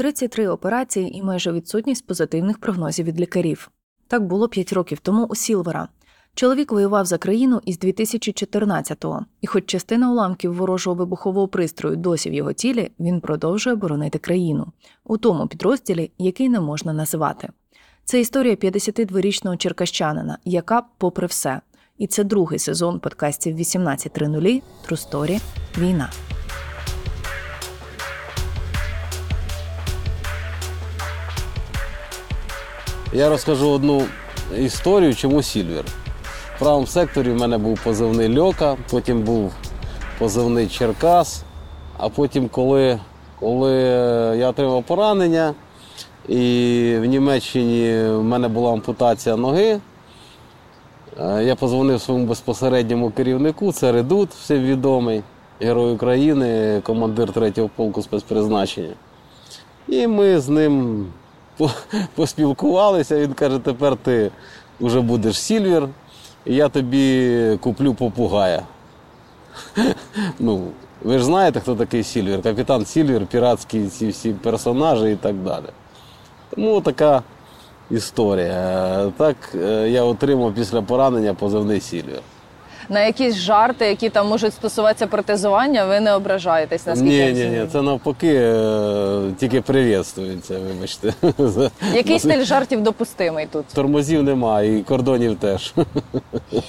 33 0.00 0.48
операції 0.48 1.16
і 1.16 1.22
майже 1.22 1.52
відсутність 1.52 2.06
позитивних 2.06 2.58
прогнозів 2.58 3.06
від 3.06 3.20
лікарів. 3.20 3.70
Так 4.08 4.26
було 4.26 4.48
5 4.48 4.72
років 4.72 4.98
тому 4.98 5.24
у 5.24 5.34
Сілвера. 5.34 5.88
Чоловік 6.34 6.72
воював 6.72 7.06
за 7.06 7.18
країну 7.18 7.60
із 7.64 7.78
2014-го, 7.78 9.24
і 9.40 9.46
хоч 9.46 9.66
частина 9.66 10.10
уламків 10.10 10.54
ворожого 10.54 10.96
вибухового 10.96 11.48
пристрою 11.48 11.96
досі 11.96 12.30
в 12.30 12.32
його 12.32 12.52
тілі, 12.52 12.90
він 13.00 13.20
продовжує 13.20 13.76
боронити 13.76 14.18
країну 14.18 14.66
у 15.04 15.16
тому 15.16 15.46
підрозділі, 15.46 16.10
який 16.18 16.48
не 16.48 16.60
можна 16.60 16.92
називати. 16.92 17.48
Це 18.04 18.20
історія 18.20 18.54
52-річного 18.54 19.56
черкащанина, 19.56 20.38
яка, 20.44 20.82
попри 20.98 21.26
все, 21.26 21.60
і 21.98 22.06
це 22.06 22.24
другий 22.24 22.58
сезон 22.58 23.00
подкастів 23.00 23.56
18.00 23.56 24.62
True 24.88 25.10
Story 25.10 25.40
Війна. 25.78 26.10
Я 33.12 33.28
розкажу 33.28 33.70
одну 33.70 34.02
історію, 34.58 35.14
чому 35.14 35.42
Сільвер. 35.42 35.84
В 36.56 36.58
правому 36.58 36.86
секторі 36.86 37.30
в 37.30 37.36
мене 37.36 37.58
був 37.58 37.80
позивний 37.84 38.38
Льока, 38.38 38.76
потім 38.90 39.22
був 39.22 39.52
позивний 40.18 40.68
Черкас. 40.68 41.42
А 41.98 42.08
потім, 42.08 42.48
коли, 42.48 42.98
коли 43.40 43.72
я 44.38 44.48
отримав 44.48 44.84
поранення, 44.84 45.54
і 46.28 46.96
в 47.00 47.04
Німеччині 47.04 48.08
в 48.08 48.22
мене 48.22 48.48
була 48.48 48.72
ампутація 48.72 49.36
ноги, 49.36 49.80
е, 51.20 51.44
я 51.44 51.54
позвонив 51.54 52.00
своєму 52.00 52.26
безпосередньому 52.26 53.10
керівнику, 53.10 53.72
це 53.72 53.92
Редут, 53.92 54.30
всім 54.30 54.62
відомий, 54.62 55.22
герой 55.60 55.92
України, 55.92 56.80
командир 56.84 57.28
3-го 57.28 57.70
полку 57.76 58.02
спецпризначення. 58.02 58.94
І 59.88 60.06
ми 60.06 60.40
з 60.40 60.48
ним 60.48 61.06
поспілкувалися. 62.14 63.16
Він 63.16 63.32
каже, 63.32 63.58
тепер 63.58 63.96
ти 63.96 64.30
вже 64.80 65.00
будеш 65.00 65.40
Сільвер, 65.40 65.88
і 66.44 66.54
я 66.54 66.68
тобі 66.68 67.58
куплю 67.60 67.94
попугая. 67.94 68.62
Ну, 70.38 70.62
ви 71.02 71.18
ж 71.18 71.24
знаєте, 71.24 71.60
хто 71.60 71.74
такий 71.74 72.02
Сільвер? 72.02 72.42
Капітан 72.42 72.86
Сільвер, 72.86 73.26
піратські 73.26 73.86
ці 73.86 74.08
всі 74.08 74.32
персонажі 74.32 75.12
і 75.12 75.16
так 75.16 75.36
далі. 75.36 75.66
Тому 76.50 76.80
така 76.80 77.22
історія. 77.90 79.12
Так 79.16 79.36
е, 79.54 79.88
я 79.88 80.02
отримав 80.02 80.54
після 80.54 80.82
поранення 80.82 81.34
позивний 81.34 81.80
Сільвер. 81.80 82.20
На 82.90 83.00
якісь 83.00 83.34
жарти, 83.34 83.86
які 83.86 84.08
там 84.08 84.28
можуть 84.28 84.54
стосуватися 84.54 85.06
протезування, 85.06 85.84
ви 85.84 86.00
не 86.00 86.14
ображаєтесь, 86.14 86.86
наскільки 86.86 87.32
Ні, 87.32 87.32
ні, 87.32 87.46
ні, 87.46 87.66
це 87.72 87.82
навпаки 87.82 88.34
е, 88.34 89.22
тільки 89.38 89.60
привітствується, 89.60 90.58
вибачте. 90.58 91.14
Який 91.94 92.18
стиль 92.18 92.44
жартів 92.44 92.82
допустимий 92.82 93.46
тут? 93.46 93.66
Тормозів 93.66 94.22
немає, 94.22 94.78
і 94.78 94.82
кордонів 94.82 95.36
теж. 95.36 95.74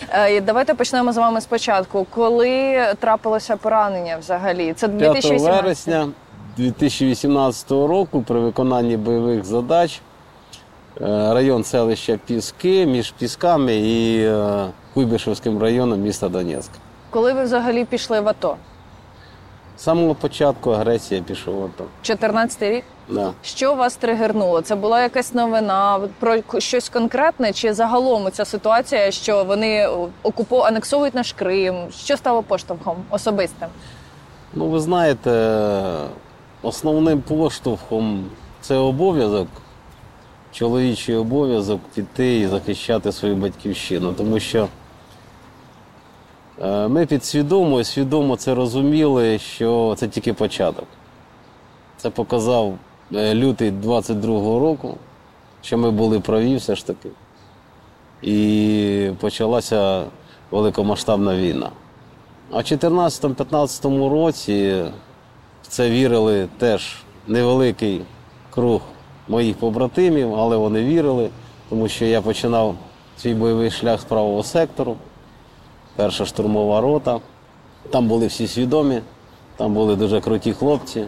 Е, 0.09 0.41
Давайте 0.41 0.73
почнемо 0.73 1.13
з 1.13 1.17
вами 1.17 1.41
спочатку. 1.41 2.07
Коли 2.09 2.77
трапилося 2.99 3.57
поранення 3.57 4.17
взагалі? 4.19 4.73
Це 4.73 4.89
5 4.89 5.41
вересня 5.41 6.09
2018 6.57 7.71
року 7.71 8.23
при 8.27 8.39
виконанні 8.39 8.97
бойових 8.97 9.45
задач 9.45 10.01
е, 11.01 11.05
район 11.33 11.63
селища 11.63 12.19
Піски 12.25 12.85
між 12.85 13.11
Пісками 13.11 13.75
і 13.75 14.31
Куйбишевським 14.93 15.59
районом 15.61 16.01
міста 16.01 16.29
Донецьк. 16.29 16.71
Коли 17.09 17.33
ви 17.33 17.43
взагалі 17.43 17.85
пішли 17.85 18.19
в 18.21 18.27
АТО? 18.27 18.55
З 19.77 19.83
самого 19.83 20.15
початку 20.15 20.71
агресія 20.71 21.21
пішов 21.21 21.63
ото. 21.63 21.85
14 22.01 22.61
рік? 22.61 22.83
Да. 23.09 23.31
Що 23.43 23.75
вас 23.75 23.95
тригернуло? 23.95 24.61
Це 24.61 24.75
була 24.75 25.01
якась 25.01 25.33
новина 25.33 25.99
про 26.19 26.37
щось 26.59 26.89
конкретне, 26.89 27.53
чи 27.53 27.73
загалом 27.73 28.31
ця 28.31 28.45
ситуація, 28.45 29.11
що 29.11 29.43
вони 29.43 29.87
окупо 30.23 30.59
анексовують 30.61 31.15
наш 31.15 31.33
Крим? 31.33 31.75
Що 31.91 32.17
стало 32.17 32.43
поштовхом 32.43 32.95
особистим? 33.09 33.67
Ну, 34.53 34.65
ви 34.69 34.79
знаєте, 34.79 35.31
основним 36.61 37.21
поштовхом 37.21 38.25
це 38.61 38.75
обов'язок, 38.75 39.47
чоловічий 40.51 41.15
обов'язок 41.15 41.79
піти 41.95 42.39
і 42.39 42.47
захищати 42.47 43.11
свою 43.11 43.35
батьківщину. 43.35 44.13
Тому 44.13 44.39
що 44.39 44.63
е, 44.63 44.67
ми 46.63 47.05
підсвідомо 47.05 47.79
і 47.79 47.83
свідомо 47.83 48.35
це 48.35 48.55
розуміли, 48.55 49.39
що 49.39 49.95
це 49.97 50.07
тільки 50.07 50.33
початок. 50.33 50.85
Це 51.97 52.09
показав 52.09 52.77
е, 53.13 53.35
лютий 53.35 53.71
22-го 53.71 54.59
року, 54.59 54.97
що 55.61 55.77
ми 55.77 55.91
були 55.91 56.19
праві 56.19 56.55
все 56.55 56.75
ж 56.75 56.87
таки. 56.87 57.09
І 58.21 59.11
почалася 59.19 60.03
великомасштабна 60.51 61.35
війна. 61.35 61.69
А 62.51 62.57
в 62.57 62.61
2014-2015 62.61 64.09
році 64.09 64.83
в 65.63 65.67
це 65.67 65.89
вірили 65.89 66.47
теж 66.57 66.95
невеликий 67.27 68.01
круг 68.49 68.81
моїх 69.27 69.57
побратимів, 69.57 70.35
але 70.35 70.57
вони 70.57 70.83
вірили, 70.83 71.29
тому 71.69 71.87
що 71.87 72.05
я 72.05 72.21
починав 72.21 72.75
свій 73.17 73.33
бойовий 73.33 73.71
шлях 73.71 74.01
з 74.01 74.03
правого 74.03 74.43
сектору, 74.43 74.95
перша 76.01 76.25
штурмова 76.25 76.81
рота. 76.81 77.19
Там 77.89 78.07
були 78.07 78.27
всі 78.27 78.47
свідомі, 78.47 79.01
там 79.57 79.73
були 79.73 79.95
дуже 79.95 80.21
круті 80.21 80.53
хлопці, 80.53 81.05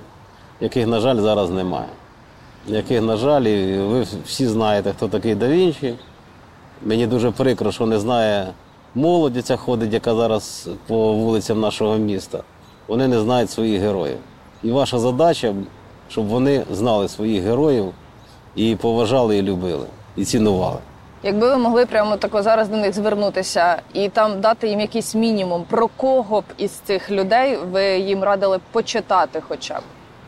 яких, 0.61 0.87
на 0.87 0.99
жаль, 0.99 1.15
зараз 1.15 1.49
немає. 1.49 1.87
Яких, 2.67 3.01
на 3.01 3.17
жаль, 3.17 3.41
і 3.41 3.77
ви 3.77 4.05
всі 4.25 4.47
знаєте, 4.47 4.93
хто 4.97 5.07
такий 5.07 5.35
да. 5.35 5.67
Мені 6.85 7.07
дуже 7.07 7.31
прикро, 7.31 7.71
що 7.71 7.85
не 7.85 7.99
знає 7.99 8.47
молодь 8.95 9.45
ця 9.45 9.57
ходить, 9.57 9.93
яка 9.93 10.15
зараз 10.15 10.69
по 10.87 11.13
вулицям 11.13 11.59
нашого 11.59 11.97
міста. 11.97 12.43
Вони 12.87 13.07
не 13.07 13.19
знають 13.19 13.49
своїх 13.49 13.81
героїв. 13.81 14.17
І 14.63 14.71
ваша 14.71 14.99
задача, 14.99 15.55
щоб 16.09 16.27
вони 16.27 16.63
знали 16.71 17.07
своїх 17.07 17.43
героїв 17.43 17.93
і 18.55 18.75
поважали, 18.75 19.37
і 19.37 19.41
любили, 19.41 19.85
і 20.15 20.25
цінували. 20.25 20.79
Якби 21.23 21.49
ви 21.49 21.57
могли 21.57 21.85
прямо 21.85 22.17
тако 22.17 22.43
зараз 22.43 22.69
до 22.69 22.77
них 22.77 22.93
звернутися 22.93 23.81
і 23.93 24.09
там 24.09 24.41
дати 24.41 24.67
їм 24.67 24.79
якийсь 24.79 25.15
мінімум, 25.15 25.65
про 25.69 25.87
кого 25.87 26.41
б 26.41 26.43
із 26.57 26.71
цих 26.71 27.11
людей 27.11 27.57
ви 27.71 27.97
їм 27.97 28.23
радили 28.23 28.59
почитати 28.71 29.41
хоча 29.47 29.79
б? 29.79 29.81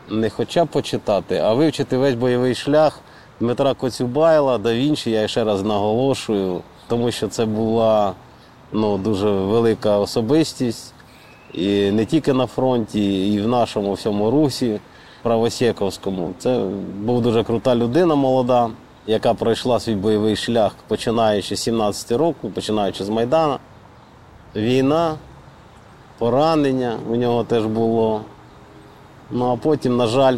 Не 0.08 0.30
хоча 0.30 0.64
б 0.64 0.68
почитати, 0.68 1.38
а 1.38 1.54
вивчити 1.54 1.98
весь 1.98 2.14
бойовий 2.14 2.54
шлях 2.54 3.00
Дмитра 3.40 3.74
Коцюбайла, 3.74 4.58
да 4.58 4.74
Вінчі, 4.74 5.10
я 5.10 5.28
ще 5.28 5.44
раз 5.44 5.62
наголошую, 5.62 6.60
тому 6.88 7.10
що 7.10 7.28
це 7.28 7.44
була 7.44 8.12
ну, 8.72 8.98
дуже 8.98 9.30
велика 9.30 9.98
особистість. 9.98 10.92
І 11.54 11.90
не 11.90 12.04
тільки 12.04 12.32
на 12.32 12.46
фронті, 12.46 13.32
і 13.32 13.40
в 13.40 13.48
нашому 13.48 13.92
всьому 13.92 14.30
русі 14.30 14.80
правосєковському. 15.22 16.34
Це 16.38 16.60
був 17.00 17.22
дуже 17.22 17.44
крута 17.44 17.74
людина 17.74 18.14
молода, 18.14 18.70
яка 19.06 19.34
пройшла 19.34 19.80
свій 19.80 19.94
бойовий 19.94 20.36
шлях, 20.36 20.72
починаючи 20.88 21.56
з 21.56 21.60
17 21.60 22.12
року, 22.12 22.50
починаючи 22.54 23.04
з 23.04 23.08
Майдана. 23.08 23.58
Війна, 24.56 25.14
поранення 26.18 26.98
у 27.10 27.16
нього 27.16 27.44
теж 27.44 27.66
було. 27.66 28.20
Ну 29.30 29.52
а 29.52 29.56
потім, 29.56 29.96
на 29.96 30.06
жаль, 30.06 30.36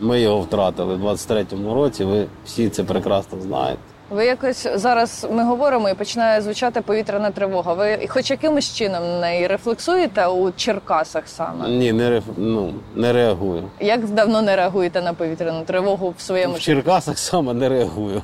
ми 0.00 0.20
його 0.20 0.40
втратили 0.40 0.94
в 0.94 1.04
23-му 1.04 1.74
році. 1.74 2.04
Ви 2.04 2.26
всі 2.44 2.68
це 2.68 2.84
прекрасно 2.84 3.40
знаєте. 3.40 3.89
Ви 4.10 4.24
якось 4.26 4.66
зараз 4.74 5.26
ми 5.30 5.44
говоримо 5.44 5.88
і 5.88 5.94
починає 5.94 6.40
звучати 6.42 6.80
повітряна 6.80 7.30
тривога. 7.30 7.74
Ви 7.74 8.06
хоч 8.08 8.30
якимось 8.30 8.74
чином 8.74 9.02
на 9.02 9.20
неї 9.20 9.46
рефлексуєте 9.46 10.26
у 10.26 10.50
Черкасах 10.52 11.22
саме? 11.28 11.68
Ні, 11.68 11.92
не, 11.92 12.10
реф- 12.10 12.32
ну, 12.36 12.72
не 12.94 13.12
реагую. 13.12 13.62
Як 13.80 14.08
давно 14.08 14.42
не 14.42 14.56
реагуєте 14.56 15.02
на 15.02 15.12
повітряну 15.14 15.62
тривогу 15.64 16.14
в 16.18 16.20
своєму 16.22 16.54
В? 16.54 16.58
Черкасах 16.60 17.18
саме 17.18 17.54
не 17.54 17.68
реагую. 17.68 18.22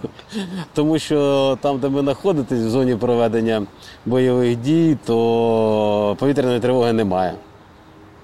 Тому 0.74 0.98
що 0.98 1.58
там, 1.60 1.78
де 1.78 1.88
ви 1.88 2.00
знаходитесь, 2.00 2.58
в 2.58 2.68
зоні 2.68 2.96
проведення 2.96 3.62
бойових 4.06 4.56
дій, 4.56 4.96
то 5.06 6.16
повітряної 6.18 6.60
тривоги 6.60 6.92
немає. 6.92 7.32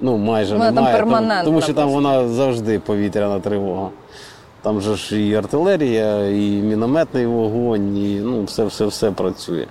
Ну, 0.00 0.16
майже 0.16 0.52
Вона 0.56 0.70
немає. 0.70 0.96
Тому- 0.98 1.10
перманентна 1.10 1.44
Тому 1.44 1.60
що 1.60 1.72
там 1.74 1.88
вона 1.88 2.28
завжди 2.28 2.78
повітряна 2.78 3.40
тривога. 3.40 3.88
Там 4.62 4.80
же 4.80 4.96
ж 4.96 5.20
і 5.20 5.34
артилерія, 5.34 6.28
і 6.28 6.50
мінометний 6.50 7.26
вогонь, 7.26 7.96
і 7.96 8.20
ну, 8.20 8.44
все, 8.44 8.64
все, 8.64 8.86
все 8.86 9.10
працює. 9.10 9.66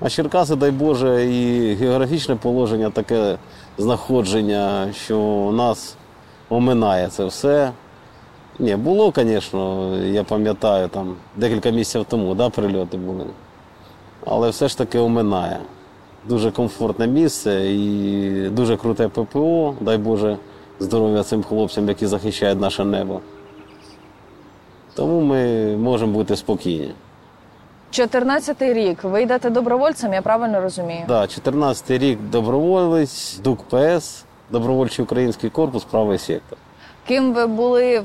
А 0.00 0.10
Черкаси, 0.10 0.56
дай 0.56 0.70
Боже, 0.70 1.24
і 1.26 1.74
географічне 1.74 2.36
положення 2.36 2.90
таке 2.90 3.38
знаходження, 3.78 4.92
що 4.92 5.50
нас 5.54 5.96
оминає 6.48 7.08
це 7.08 7.24
все. 7.24 7.72
Ні, 8.58 8.76
було, 8.76 9.12
звісно, 9.16 9.96
я 9.98 10.24
пам'ятаю, 10.24 10.88
там 10.88 11.14
декілька 11.36 11.70
місяців 11.70 12.06
тому 12.08 12.34
да, 12.34 12.50
прильоти 12.50 12.96
були. 12.96 13.26
Але 14.26 14.50
все 14.50 14.68
ж 14.68 14.78
таки 14.78 14.98
оминає. 14.98 15.58
Дуже 16.28 16.50
комфортне 16.50 17.06
місце 17.06 17.72
і 17.72 18.48
дуже 18.50 18.76
круте 18.76 19.08
ППО. 19.08 19.74
Дай 19.80 19.98
Боже 19.98 20.36
здоров'я 20.80 21.22
цим 21.22 21.42
хлопцям, 21.42 21.88
які 21.88 22.06
захищають 22.06 22.60
наше 22.60 22.84
небо. 22.84 23.20
Тому 24.94 25.20
ми 25.20 25.44
можемо 25.76 26.12
бути 26.12 26.36
спокійні. 26.36 26.94
14-й 27.92 28.72
рік. 28.72 29.04
Ви 29.04 29.22
йдете 29.22 29.50
добровольцем, 29.50 30.12
я 30.14 30.22
правильно 30.22 30.60
розумію? 30.60 31.04
Да, 31.08 31.26
14 31.26 31.90
рік 31.90 32.18
доброволець, 32.30 33.38
ДУК 33.44 33.58
ПС, 33.68 34.24
добровольчий 34.50 35.02
український 35.04 35.50
корпус, 35.50 35.84
правий 35.84 36.18
сектор. 36.18 36.58
Ким 37.08 37.32
ви 37.32 37.46
були 37.46 37.98
в- 38.00 38.04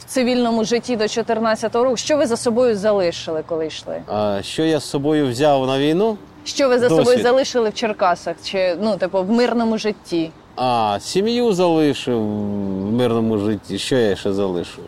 в 0.00 0.04
цивільному 0.06 0.64
житті 0.64 0.96
до 0.96 1.04
14-го 1.04 1.84
року? 1.84 1.96
Що 1.96 2.16
ви 2.16 2.26
за 2.26 2.36
собою 2.36 2.76
залишили, 2.76 3.42
коли 3.46 3.66
йшли? 3.66 4.02
А 4.06 4.42
що 4.42 4.62
я 4.64 4.80
з 4.80 4.84
собою 4.84 5.28
взяв 5.30 5.66
на 5.66 5.78
війну? 5.78 6.16
Що 6.44 6.68
ви 6.68 6.78
за 6.78 6.88
Досвід. 6.88 7.04
собою 7.06 7.22
залишили 7.22 7.68
в 7.70 7.74
Черкасах? 7.74 8.36
Чи 8.44 8.76
ну, 8.80 8.96
типу, 8.96 9.22
в 9.22 9.30
мирному 9.30 9.78
житті? 9.78 10.30
А, 10.56 10.98
сім'ю 11.00 11.52
залишив 11.52 12.18
в 12.18 12.92
мирному 12.92 13.38
житті. 13.38 13.78
Що 13.78 13.96
я 13.96 14.16
ще 14.16 14.32
залишив? 14.32 14.84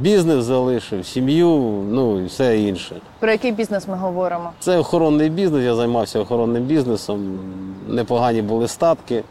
Бізнес 0.00 0.44
залишив, 0.44 1.06
сім'ю, 1.06 1.48
ну 1.90 2.20
і 2.20 2.26
все 2.26 2.58
інше. 2.58 2.96
Про 3.18 3.30
який 3.30 3.52
бізнес 3.52 3.88
ми 3.88 3.96
говоримо? 3.96 4.52
Це 4.60 4.78
охоронний 4.78 5.30
бізнес, 5.30 5.64
я 5.64 5.74
займався 5.74 6.20
охоронним 6.20 6.62
бізнесом. 6.62 7.38
Непогані 7.88 8.42
були 8.42 8.68
статки, 8.68 9.24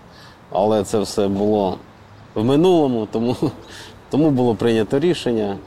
але 0.52 0.84
це 0.84 1.00
все 1.00 1.28
було 1.28 1.78
в 2.36 2.44
минулому, 2.44 3.08
тому, 3.12 3.36
тому 4.10 4.32
було 4.32 4.56
прийнято 4.56 5.00
рішення 5.00 5.58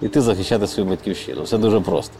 йти 0.00 0.20
захищати 0.20 0.66
свою 0.66 0.88
батьківщину. 0.88 1.42
Все 1.42 1.58
дуже 1.58 1.80
просто. 1.80 2.14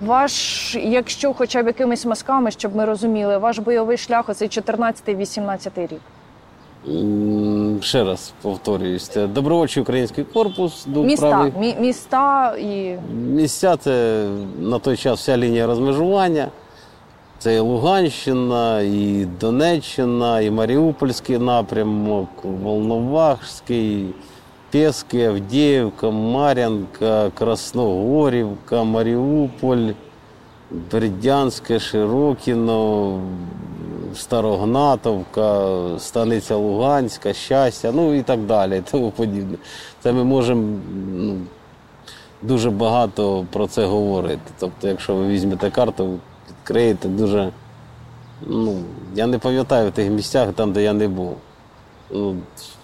Ваш, 0.00 0.74
якщо 0.74 1.32
хоча 1.34 1.62
б 1.62 1.66
якимись 1.66 2.06
мазками, 2.06 2.50
щоб 2.50 2.76
ми 2.76 2.84
розуміли, 2.84 3.38
ваш 3.38 3.58
бойовий 3.58 3.96
шлях 3.96 4.28
оцей 4.28 4.48
14-18 4.48 5.86
рік. 5.86 6.00
Ще 7.80 8.04
раз 8.04 8.32
повторююсь, 8.42 9.08
це 9.08 9.26
добровольчий 9.26 9.82
український 9.82 10.24
корпус, 10.24 10.84
ДУК 10.86 11.06
Міста, 11.06 11.42
мі- 11.58 11.80
міста 11.80 12.56
і 12.58 12.96
Місця 13.14 13.76
це 13.76 14.24
на 14.60 14.78
той 14.78 14.96
час 14.96 15.18
вся 15.20 15.36
лінія 15.36 15.66
розмежування. 15.66 16.48
Це 17.38 17.56
і 17.56 17.58
Луганщина, 17.58 18.80
і 18.80 19.26
Донеччина, 19.40 20.40
і 20.40 20.50
Маріупольський 20.50 21.38
напрямок, 21.38 22.28
Волновахський, 22.42 24.06
Пєски, 24.72 25.24
Авдіївка, 25.26 26.10
Мар'янка, 26.10 27.30
Красногорівка, 27.38 28.84
Маріуполь, 28.84 29.88
Бердянське, 30.70 31.80
Широкіно, 31.80 33.20
Старогнатовка, 34.14 35.68
Станиця 35.98 36.56
Луганська, 36.56 37.32
Щастя, 37.32 37.92
ну 37.94 38.14
і 38.14 38.22
так 38.22 38.40
далі, 38.40 38.78
і 38.78 38.90
тому 38.90 39.10
подібне. 39.10 39.58
Це 40.02 40.12
ми 40.12 40.24
можемо 40.24 40.78
ну, 41.12 41.36
дуже 42.42 42.70
багато 42.70 43.46
про 43.52 43.66
це 43.66 43.86
говорити. 43.86 44.50
Тобто, 44.58 44.88
якщо 44.88 45.14
ви 45.14 45.28
візьмете 45.28 45.70
карту, 45.70 46.18
відкриєте 46.48 47.08
дуже. 47.08 47.52
Ну, 48.46 48.76
я 49.14 49.26
не 49.26 49.38
пам'ятаю 49.38 49.90
в 49.90 49.92
тих 49.92 50.10
місцях, 50.10 50.52
там, 50.52 50.72
де 50.72 50.82
я 50.82 50.92
не 50.92 51.08
був. 51.08 51.36
Ну, 52.10 52.36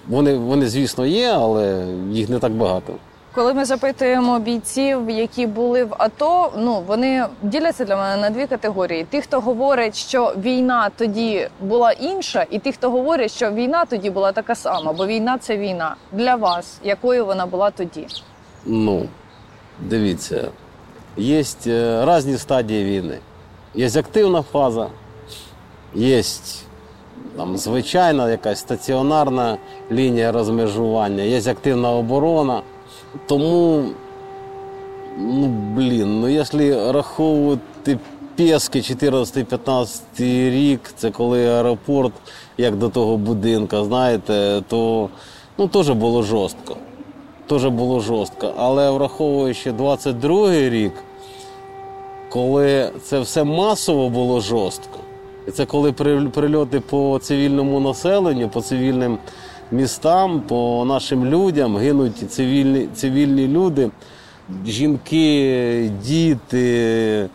вони, 0.09 0.35
вони, 0.35 0.69
звісно, 0.69 1.07
є, 1.07 1.29
але 1.29 1.87
їх 2.11 2.29
не 2.29 2.39
так 2.39 2.53
багато. 2.53 2.93
Коли 3.37 3.55
ми 3.55 3.65
запитуємо 3.65 4.39
бійців, 4.39 5.11
які 5.11 5.47
були 5.47 5.85
в 5.85 5.95
АТО, 5.99 6.53
ну 6.57 6.83
вони 6.87 7.27
діляться 7.43 7.85
для 7.85 7.97
мене 7.97 8.23
на 8.23 8.31
дві 8.31 8.47
категорії: 8.47 9.07
ті, 9.11 9.21
хто 9.21 9.41
говорить, 9.41 9.97
що 9.97 10.35
війна 10.39 10.91
тоді 10.97 11.49
була 11.61 11.93
інша, 11.93 12.47
і 12.51 12.59
ті, 12.59 12.73
хто 12.73 12.91
говорить, 12.91 13.31
що 13.31 13.51
війна 13.51 13.85
тоді 13.85 14.11
була 14.11 14.33
така 14.33 14.55
сама, 14.55 14.93
бо 14.93 15.07
війна 15.07 15.39
це 15.39 15.57
війна. 15.57 15.97
Для 16.13 16.35
вас, 16.35 16.81
якою 16.85 17.27
вона 17.27 17.47
була 17.47 17.71
тоді? 17.71 18.07
Ну, 18.65 19.09
дивіться, 19.81 20.49
є 21.17 21.45
різні 22.05 22.39
стадії 22.39 22.85
війни. 22.85 23.19
Є 23.75 23.89
активна 23.99 24.43
фаза, 24.43 24.89
є 25.95 26.23
там, 27.37 27.57
звичайна 27.57 28.31
якась 28.31 28.59
стаціонарна 28.59 29.59
лінія 29.93 30.33
розмежування, 30.33 31.23
є 31.23 31.51
активна 31.51 31.91
оборона. 31.91 32.63
Тому, 33.27 33.85
ну 35.19 35.47
блін, 35.77 36.21
ну 36.21 36.29
якщо 36.29 36.93
раховувати 36.93 37.99
Пєски 38.37 38.79
14-15 38.79 39.91
рік, 40.51 40.81
це 40.97 41.11
коли 41.11 41.49
аеропорт, 41.49 42.13
як 42.59 42.77
до 42.77 42.89
того 42.89 43.17
будинка, 43.17 43.85
знаєте, 43.85 44.63
то 44.69 45.09
ну, 45.59 45.69
теж 45.69 45.91
було 45.91 46.23
жорстко. 46.23 46.77
Теж 47.47 47.67
було 47.67 48.01
жорстко. 48.01 48.55
Але 48.57 48.91
враховуючи 48.91 49.73
22-й 49.73 50.71
рік, 50.71 50.93
коли 52.29 52.91
це 53.03 53.21
все 53.21 53.45
масово 53.45 54.11
було 54.11 54.41
жорстко, 54.41 54.99
і 55.49 55.51
це 55.51 55.67
коли 55.67 55.93
прильоти 56.33 56.81
по 56.81 57.19
цивільному 57.23 57.81
населенню, 57.81 58.49
по 58.49 58.61
цивільним 58.61 59.19
містам, 59.73 60.41
по 60.41 60.85
нашим 60.89 61.25
людям 61.25 61.77
гинуть 61.77 62.33
цивільні, 62.33 62.89
цивільні 62.95 63.49
люди, 63.49 63.91
жінки, 64.67 65.91
діти, 66.05 67.29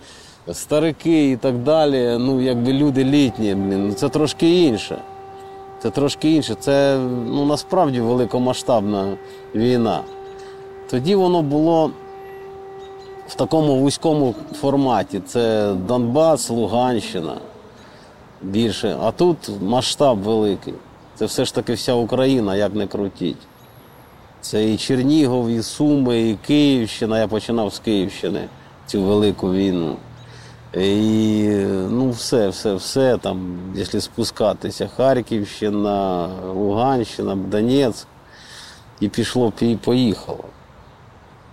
старики 0.51 1.31
і 1.31 1.37
так 1.37 1.57
далі. 1.57 2.17
Ну, 2.19 2.41
якби 2.41 2.73
люди 2.73 3.03
літні, 3.03 3.55
ну, 3.55 3.93
це 3.93 4.09
трошки 4.09 4.63
інше. 4.63 4.97
Це 5.81 5.89
трошки 5.89 6.31
інше. 6.31 6.55
Це 6.59 6.99
ну, 7.27 7.45
насправді 7.45 8.01
великомасштабна 8.01 9.17
війна. 9.55 10.01
Тоді 10.89 11.15
воно 11.15 11.41
було 11.41 11.91
в 13.27 13.35
такому 13.35 13.75
вузькому 13.75 14.35
форматі. 14.53 15.21
Це 15.27 15.73
Донбас, 15.87 16.49
Луганщина 16.49 17.33
більше. 18.41 18.97
А 19.01 19.11
тут 19.11 19.37
масштаб 19.61 20.17
великий. 20.17 20.73
Це 21.21 21.25
все 21.25 21.45
ж 21.45 21.55
таки 21.55 21.73
вся 21.73 21.93
Україна, 21.93 22.55
як 22.55 22.75
не 22.75 22.87
крутіть. 22.87 23.37
Це 24.41 24.69
і 24.69 24.77
Чернігов, 24.77 25.49
і 25.49 25.63
Суми, 25.63 26.29
і 26.29 26.35
Київщина. 26.35 27.19
Я 27.19 27.27
починав 27.27 27.73
з 27.73 27.79
Київщини 27.79 28.47
цю 28.85 29.01
велику 29.01 29.53
війну. 29.53 29.95
І 30.73 31.43
ну, 31.89 32.09
все, 32.09 32.49
все, 32.49 32.73
все 32.73 33.17
там, 33.17 33.59
якщо 33.75 34.01
спускатися, 34.01 34.87
Харківщина, 34.87 36.29
Луганщина, 36.55 37.35
Донецьк. 37.35 38.07
І 38.99 39.09
пішло, 39.09 39.53
і 39.59 39.75
поїхало. 39.75 40.45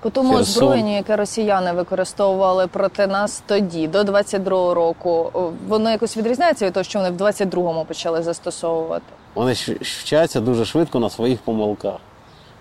По 0.00 0.11
тому 0.11 0.35
Херсон. 0.35 0.62
озброєнню, 0.62 0.97
яке 0.97 1.16
росіяни 1.16 1.73
використовували 1.73 2.66
проти 2.66 3.07
нас 3.07 3.43
тоді, 3.47 3.88
до 3.88 4.02
22-го 4.02 4.75
року, 4.75 5.33
воно 5.69 5.90
якось 5.90 6.16
відрізняється 6.16 6.66
від 6.66 6.73
того, 6.73 6.85
що 6.85 6.99
вони 6.99 7.11
в 7.11 7.16
22-му 7.16 7.85
почали 7.85 8.23
застосовувати. 8.23 9.04
Вони 9.38 9.52
вчаться 9.80 10.40
дуже 10.40 10.64
швидко 10.64 10.99
на 10.99 11.11
своїх 11.11 11.40
помилках. 11.40 11.95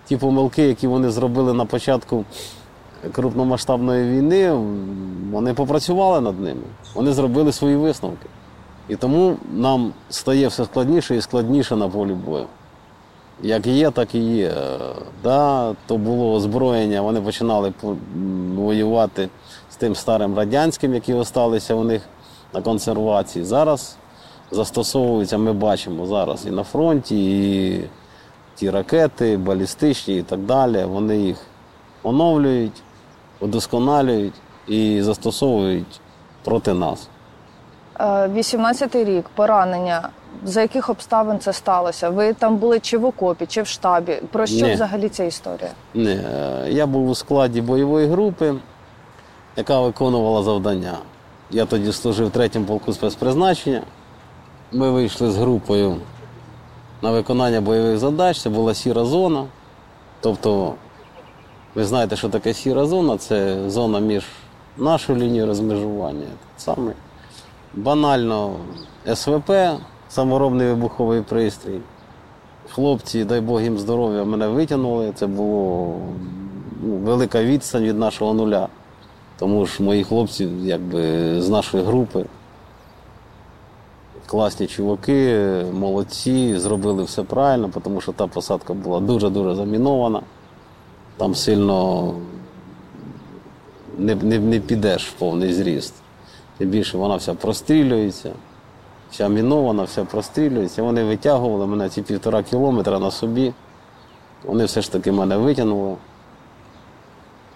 Ті 0.04 0.16
помилки, 0.16 0.62
які 0.62 0.86
вони 0.86 1.10
зробили 1.10 1.52
на 1.52 1.64
початку 1.64 2.24
крупномасштабної 3.12 4.18
війни, 4.18 4.52
вони 5.30 5.54
попрацювали 5.54 6.20
над 6.20 6.40
ними. 6.40 6.62
Вони 6.94 7.12
зробили 7.12 7.52
свої 7.52 7.76
висновки. 7.76 8.26
І 8.88 8.96
тому 8.96 9.36
нам 9.52 9.92
стає 10.10 10.48
все 10.48 10.64
складніше 10.64 11.16
і 11.16 11.20
складніше 11.20 11.76
на 11.76 11.88
полі 11.88 12.12
бою. 12.12 12.46
Як 13.42 13.66
є, 13.66 13.90
так 13.90 14.14
і 14.14 14.18
є. 14.18 14.54
Да, 15.22 15.74
то 15.86 15.96
було 15.96 16.34
озброєння, 16.34 17.02
вони 17.02 17.20
починали 17.20 17.72
воювати 18.54 19.28
з 19.70 19.76
тим 19.76 19.94
старим 19.94 20.36
радянським, 20.36 20.94
які 20.94 21.12
залишилися 21.12 21.74
у 21.74 21.84
них 21.84 22.02
на 22.54 22.62
консервації. 22.62 23.44
Зараз 23.44 23.96
застосовуються, 24.50 25.38
ми 25.38 25.52
бачимо 25.52 26.06
зараз 26.06 26.46
і 26.46 26.50
на 26.50 26.62
фронті, 26.62 27.16
і 27.74 27.84
ті 28.54 28.70
ракети, 28.70 29.36
балістичні 29.36 30.18
і 30.18 30.22
так 30.22 30.40
далі. 30.40 30.84
Вони 30.84 31.16
їх 31.16 31.36
оновлюють, 32.02 32.82
удосконалюють 33.40 34.34
і 34.66 35.02
застосовують 35.02 36.00
проти 36.44 36.74
нас. 36.74 37.08
Е, 38.00 38.04
18-й 38.28 39.04
рік, 39.04 39.24
поранення. 39.34 40.08
За 40.44 40.60
яких 40.62 40.90
обставин 40.90 41.38
це 41.38 41.52
сталося? 41.52 42.10
Ви 42.10 42.32
там 42.32 42.56
були 42.56 42.80
чи 42.80 42.98
в 42.98 43.04
окопі, 43.04 43.46
чи 43.46 43.62
в 43.62 43.66
штабі? 43.66 44.12
Про 44.32 44.46
що 44.46 44.66
Ні. 44.66 44.74
взагалі 44.74 45.08
ця 45.08 45.24
історія? 45.24 45.70
Ні, 45.94 46.10
е, 46.10 46.66
я 46.68 46.86
був 46.86 47.08
у 47.08 47.14
складі 47.14 47.60
бойової 47.60 48.06
групи, 48.06 48.54
яка 49.56 49.80
виконувала 49.80 50.42
завдання. 50.42 50.98
Я 51.50 51.64
тоді 51.64 51.92
служив 51.92 52.26
в 52.26 52.30
третьому 52.30 52.66
полку 52.66 52.92
спецпризначення. 52.92 53.82
Ми 54.72 54.90
вийшли 54.90 55.30
з 55.30 55.36
групою 55.36 55.96
на 57.02 57.10
виконання 57.10 57.60
бойових 57.60 57.98
задач. 57.98 58.40
Це 58.40 58.50
була 58.50 58.74
сіра 58.74 59.04
зона. 59.04 59.44
Тобто, 60.20 60.74
ви 61.74 61.84
знаєте, 61.84 62.16
що 62.16 62.28
таке 62.28 62.54
сіра 62.54 62.86
зона? 62.86 63.18
Це 63.18 63.56
зона 63.70 63.98
між 63.98 64.24
нашою 64.78 65.18
лінією 65.18 65.46
розмежування. 65.46 66.26
Саме 66.56 66.92
банально 67.74 68.52
СВП, 69.14 69.50
саморобний 70.08 70.66
вибуховий 70.66 71.22
пристрій. 71.22 71.80
Хлопці, 72.70 73.24
дай 73.24 73.40
Бог 73.40 73.62
їм 73.62 73.78
здоров'я, 73.78 74.24
мене 74.24 74.48
витягнули. 74.48 75.12
Це 75.14 75.26
було 75.26 75.94
ну, 76.82 76.94
велика 76.94 77.42
відстань 77.42 77.84
від 77.84 77.98
нашого 77.98 78.34
нуля. 78.34 78.68
Тому 79.38 79.66
ж 79.66 79.82
мої 79.82 80.04
хлопці, 80.04 80.48
якби 80.62 81.02
з 81.42 81.48
нашої 81.48 81.84
групи, 81.84 82.24
класні 84.28 84.66
чуваки, 84.66 85.46
молодці, 85.72 86.58
зробили 86.58 87.02
все 87.02 87.22
правильно, 87.22 87.70
тому 87.82 88.00
що 88.00 88.12
та 88.12 88.26
посадка 88.26 88.74
була 88.74 89.00
дуже-дуже 89.00 89.54
замінована. 89.54 90.22
Там 91.16 91.34
сильно 91.34 92.14
не, 93.98 94.14
не, 94.14 94.38
не 94.38 94.60
підеш 94.60 95.08
в 95.08 95.12
повний 95.12 95.52
зріст. 95.52 95.94
Тим 96.58 96.68
більше 96.68 96.98
вона 96.98 97.16
вся 97.16 97.34
прострілюється, 97.34 98.30
вся 99.10 99.28
мінована, 99.28 99.82
вся 99.82 100.04
прострілюється. 100.04 100.82
Вони 100.82 101.04
витягували 101.04 101.66
мене 101.66 101.88
ці 101.88 102.02
півтора 102.02 102.42
кілометра 102.42 102.98
на 102.98 103.10
собі. 103.10 103.52
Вони 104.44 104.64
все 104.64 104.82
ж 104.82 104.92
таки 104.92 105.12
мене 105.12 105.36
витягнули. 105.36 105.96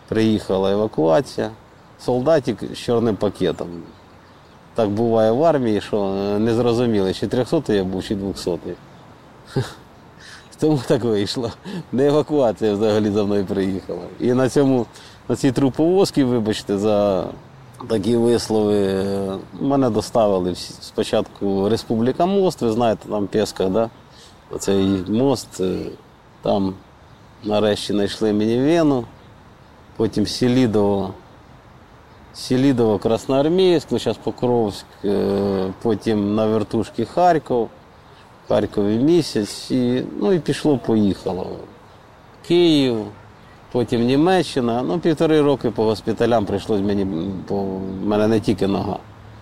Приїхала 0.08 0.72
евакуація. 0.72 1.50
Солдатик 1.98 2.58
з 2.72 2.78
чорним 2.78 3.16
пакетом. 3.16 3.68
Так 4.74 4.90
буває 4.90 5.30
в 5.30 5.44
армії, 5.44 5.80
що 5.80 6.04
е, 6.04 6.38
не 6.38 6.54
зрозуміли, 6.54 7.14
чи 7.14 7.26
300 7.26 7.62
я 7.72 7.84
був, 7.84 8.04
чи 8.04 8.14
200. 8.14 8.58
Тому 10.60 10.80
так 10.86 11.04
вийшло. 11.04 11.50
Не 11.92 12.06
евакуація 12.06 12.72
взагалі 12.72 13.10
за 13.10 13.24
мною 13.24 13.44
приїхала. 13.46 14.02
І 14.20 14.32
на 14.32 14.48
цьому, 14.48 14.86
на 15.28 15.36
цій 15.36 15.52
труповозці, 15.52 16.24
вибачте, 16.24 16.78
за 16.78 17.26
такі 17.88 18.16
вислови, 18.16 18.76
е, 18.84 19.36
мене 19.60 19.90
доставили 19.90 20.54
спочатку 20.80 21.68
Республіка 21.68 22.26
Мост, 22.26 22.62
ви 22.62 22.72
знаєте, 22.72 23.08
там 23.08 23.26
Пєска, 23.26 23.68
да? 23.68 23.90
оцей 24.50 24.86
мост. 25.08 25.60
е, 25.60 25.78
Там 26.42 26.74
нарешті 27.44 27.92
знайшли 27.92 28.32
мені 28.32 28.58
вену, 28.58 29.04
потім 29.96 30.26
Селідово. 30.26 31.14
Селідово, 32.34 32.98
Красноармійськ, 32.98 33.86
ну 33.90 33.98
зараз 33.98 34.16
Покровськ, 34.16 34.86
е, 35.04 35.72
потім 35.82 36.34
на 36.34 36.46
вертушки 36.46 37.04
Харків, 37.04 37.68
Харкові 38.48 38.96
місяць, 38.96 39.70
і, 39.70 40.02
ну 40.20 40.32
і 40.32 40.38
пішло-поїхало. 40.38 41.46
Київ, 42.48 42.96
потім 43.72 44.04
Німеччина. 44.04 44.82
Ну, 44.82 44.98
півтори 44.98 45.42
роки 45.42 45.70
по 45.70 45.84
госпіталям 45.84 46.44
прийшлось 46.44 46.80
мені, 46.80 47.04
бо 47.48 47.62
в 47.64 48.06
мене 48.06 48.28
не 48.28 48.40
тільки 48.40 48.66
нога. 48.66 48.98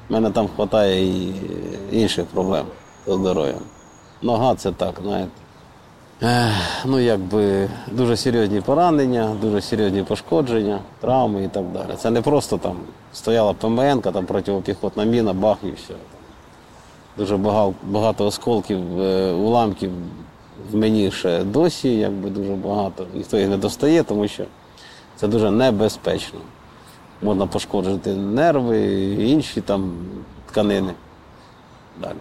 В 0.08 0.12
мене 0.12 0.30
там 0.30 0.48
вистачає 0.56 1.04
і 1.04 1.34
інших 1.92 2.26
проблем 2.26 2.66
зі 3.06 3.12
здоров'ям. 3.12 3.60
Нога 4.22 4.54
це 4.54 4.72
так, 4.72 4.94
знаєте. 5.02 5.39
Ну, 6.84 6.98
якби 6.98 7.68
дуже 7.92 8.16
серйозні 8.16 8.60
поранення, 8.60 9.36
дуже 9.40 9.60
серйозні 9.60 10.02
пошкодження, 10.02 10.80
травми 11.00 11.44
і 11.44 11.48
так 11.48 11.64
далі. 11.72 11.96
Це 11.98 12.10
не 12.10 12.22
просто 12.22 12.58
там 12.58 12.76
стояла 13.12 13.52
ПМН, 13.52 14.00
там 14.00 14.26
протипіхотна 14.26 15.04
міна, 15.04 15.32
бах 15.32 15.56
і 15.62 15.70
все. 15.70 15.94
Дуже 17.16 17.36
багато, 17.36 17.74
багато 17.84 18.26
осколків, 18.26 19.00
е, 19.00 19.32
уламків 19.32 19.90
в 20.70 20.76
мені 20.76 21.10
ще 21.10 21.44
досі, 21.44 21.96
якби 21.96 22.30
дуже 22.30 22.52
багато. 22.52 23.06
Ніхто 23.14 23.38
їх 23.38 23.48
не 23.48 23.56
достає, 23.56 24.02
тому 24.02 24.28
що 24.28 24.44
це 25.16 25.28
дуже 25.28 25.50
небезпечно. 25.50 26.40
Можна 27.22 27.46
пошкоджити 27.46 28.14
нерви 28.14 28.80
інші 29.18 29.60
там 29.60 29.92
тканини. 30.46 30.92
Далі. 32.02 32.14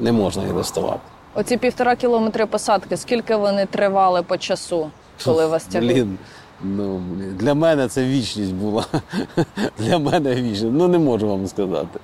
Не 0.00 0.12
можна 0.12 0.42
їх 0.42 0.54
доставати. 0.54 1.11
Оці 1.34 1.56
півтора 1.56 1.96
кілометри 1.96 2.46
посадки, 2.46 2.96
скільки 2.96 3.36
вони 3.36 3.66
тривали 3.66 4.22
по 4.22 4.38
часу, 4.38 4.90
коли 5.24 5.46
вас 5.46 5.64
тягли? 5.64 5.92
Блін, 5.94 6.18
ну, 6.62 7.02
для 7.38 7.54
мене 7.54 7.88
це 7.88 8.04
вічність 8.04 8.54
була. 8.54 8.84
для 9.78 9.98
мене 9.98 10.34
вічність. 10.34 10.72
Ну, 10.72 10.88
не 10.88 10.98
можу 10.98 11.28
вам 11.28 11.46
сказати. 11.46 12.00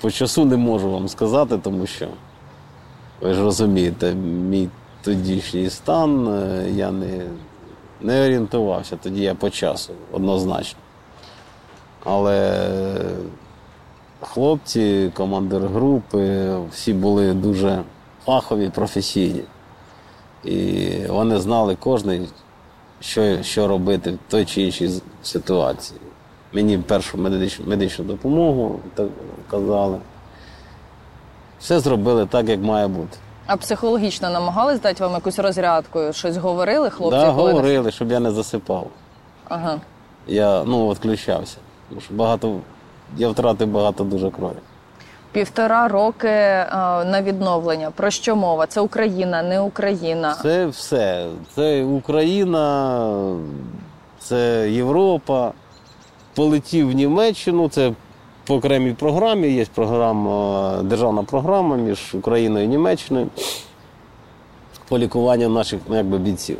По 0.00 0.10
часу 0.10 0.44
не 0.44 0.56
можу 0.56 0.90
вам 0.90 1.08
сказати, 1.08 1.58
тому 1.58 1.86
що 1.86 2.08
ви 3.20 3.34
ж 3.34 3.42
розумієте, 3.42 4.14
мій 4.14 4.68
тодішній 5.02 5.70
стан, 5.70 6.28
е, 6.28 6.70
я 6.70 6.90
не, 6.90 7.20
не 8.00 8.24
орієнтувався, 8.24 8.96
тоді 9.02 9.22
я 9.22 9.34
по 9.34 9.50
часу, 9.50 9.92
однозначно. 10.12 10.78
Але 12.04 12.60
хлопці, 14.20 15.10
командир 15.14 15.62
групи, 15.62 16.50
всі 16.70 16.92
були 16.92 17.32
дуже 17.32 17.82
фахові, 18.26 18.70
професійні. 18.70 19.42
І 20.44 20.88
вони 21.08 21.38
знали 21.38 21.76
кожен, 21.80 22.28
що, 23.00 23.42
що 23.42 23.68
робити 23.68 24.10
в 24.10 24.18
той 24.30 24.44
чи 24.44 24.62
іншій 24.62 24.90
ситуації. 25.22 26.00
Мені 26.52 26.78
першу 26.78 27.18
медичну, 27.18 27.66
медичну 27.66 28.04
допомогу 28.04 28.80
так 28.94 29.06
казали. 29.50 29.98
Все 31.60 31.80
зробили 31.80 32.26
так, 32.26 32.48
як 32.48 32.60
має 32.60 32.88
бути. 32.88 33.18
А 33.46 33.56
психологічно 33.56 34.30
намагались 34.30 34.80
дати 34.80 35.04
вам 35.04 35.12
якусь 35.12 35.38
розрядку? 35.38 36.12
Щось 36.12 36.36
говорили 36.36 36.90
хлопці? 36.90 37.18
да, 37.18 37.32
коли- 37.32 37.52
говорили, 37.52 37.90
щоб 37.90 38.12
я 38.12 38.20
не 38.20 38.30
засипав. 38.30 38.86
Ага. 39.48 39.80
Я 40.26 40.64
ну, 40.64 40.90
відключався. 40.90 41.56
Тому 41.88 42.00
що 42.00 42.14
багато, 42.14 42.56
я 43.16 43.28
втратив 43.28 43.68
багато 43.68 44.04
дуже 44.04 44.30
крові. 44.30 44.56
Півтора 45.36 45.88
роки 45.88 46.28
е, 46.28 46.66
на 47.04 47.22
відновлення. 47.22 47.90
Про 47.90 48.10
що 48.10 48.36
мова? 48.36 48.66
Це 48.66 48.80
Україна, 48.80 49.42
не 49.42 49.60
Україна. 49.60 50.36
Це 50.42 50.66
все. 50.66 51.26
Це 51.54 51.84
Україна, 51.84 53.36
це 54.18 54.70
Європа. 54.70 55.52
Полетів 56.34 56.90
в 56.90 56.92
Німеччину, 56.92 57.68
це 57.68 57.92
по 58.44 58.54
окремій 58.54 58.92
програмі. 58.92 59.48
Є 59.48 59.66
програма, 59.74 60.78
державна 60.82 61.22
програма 61.22 61.76
між 61.76 62.14
Україною 62.14 62.64
і 62.64 62.68
Німеччиною 62.68 63.26
по 64.88 64.98
лікуванню 64.98 65.48
наших 65.48 65.80
ну, 65.88 65.96
якби, 65.96 66.18
бійців. 66.18 66.58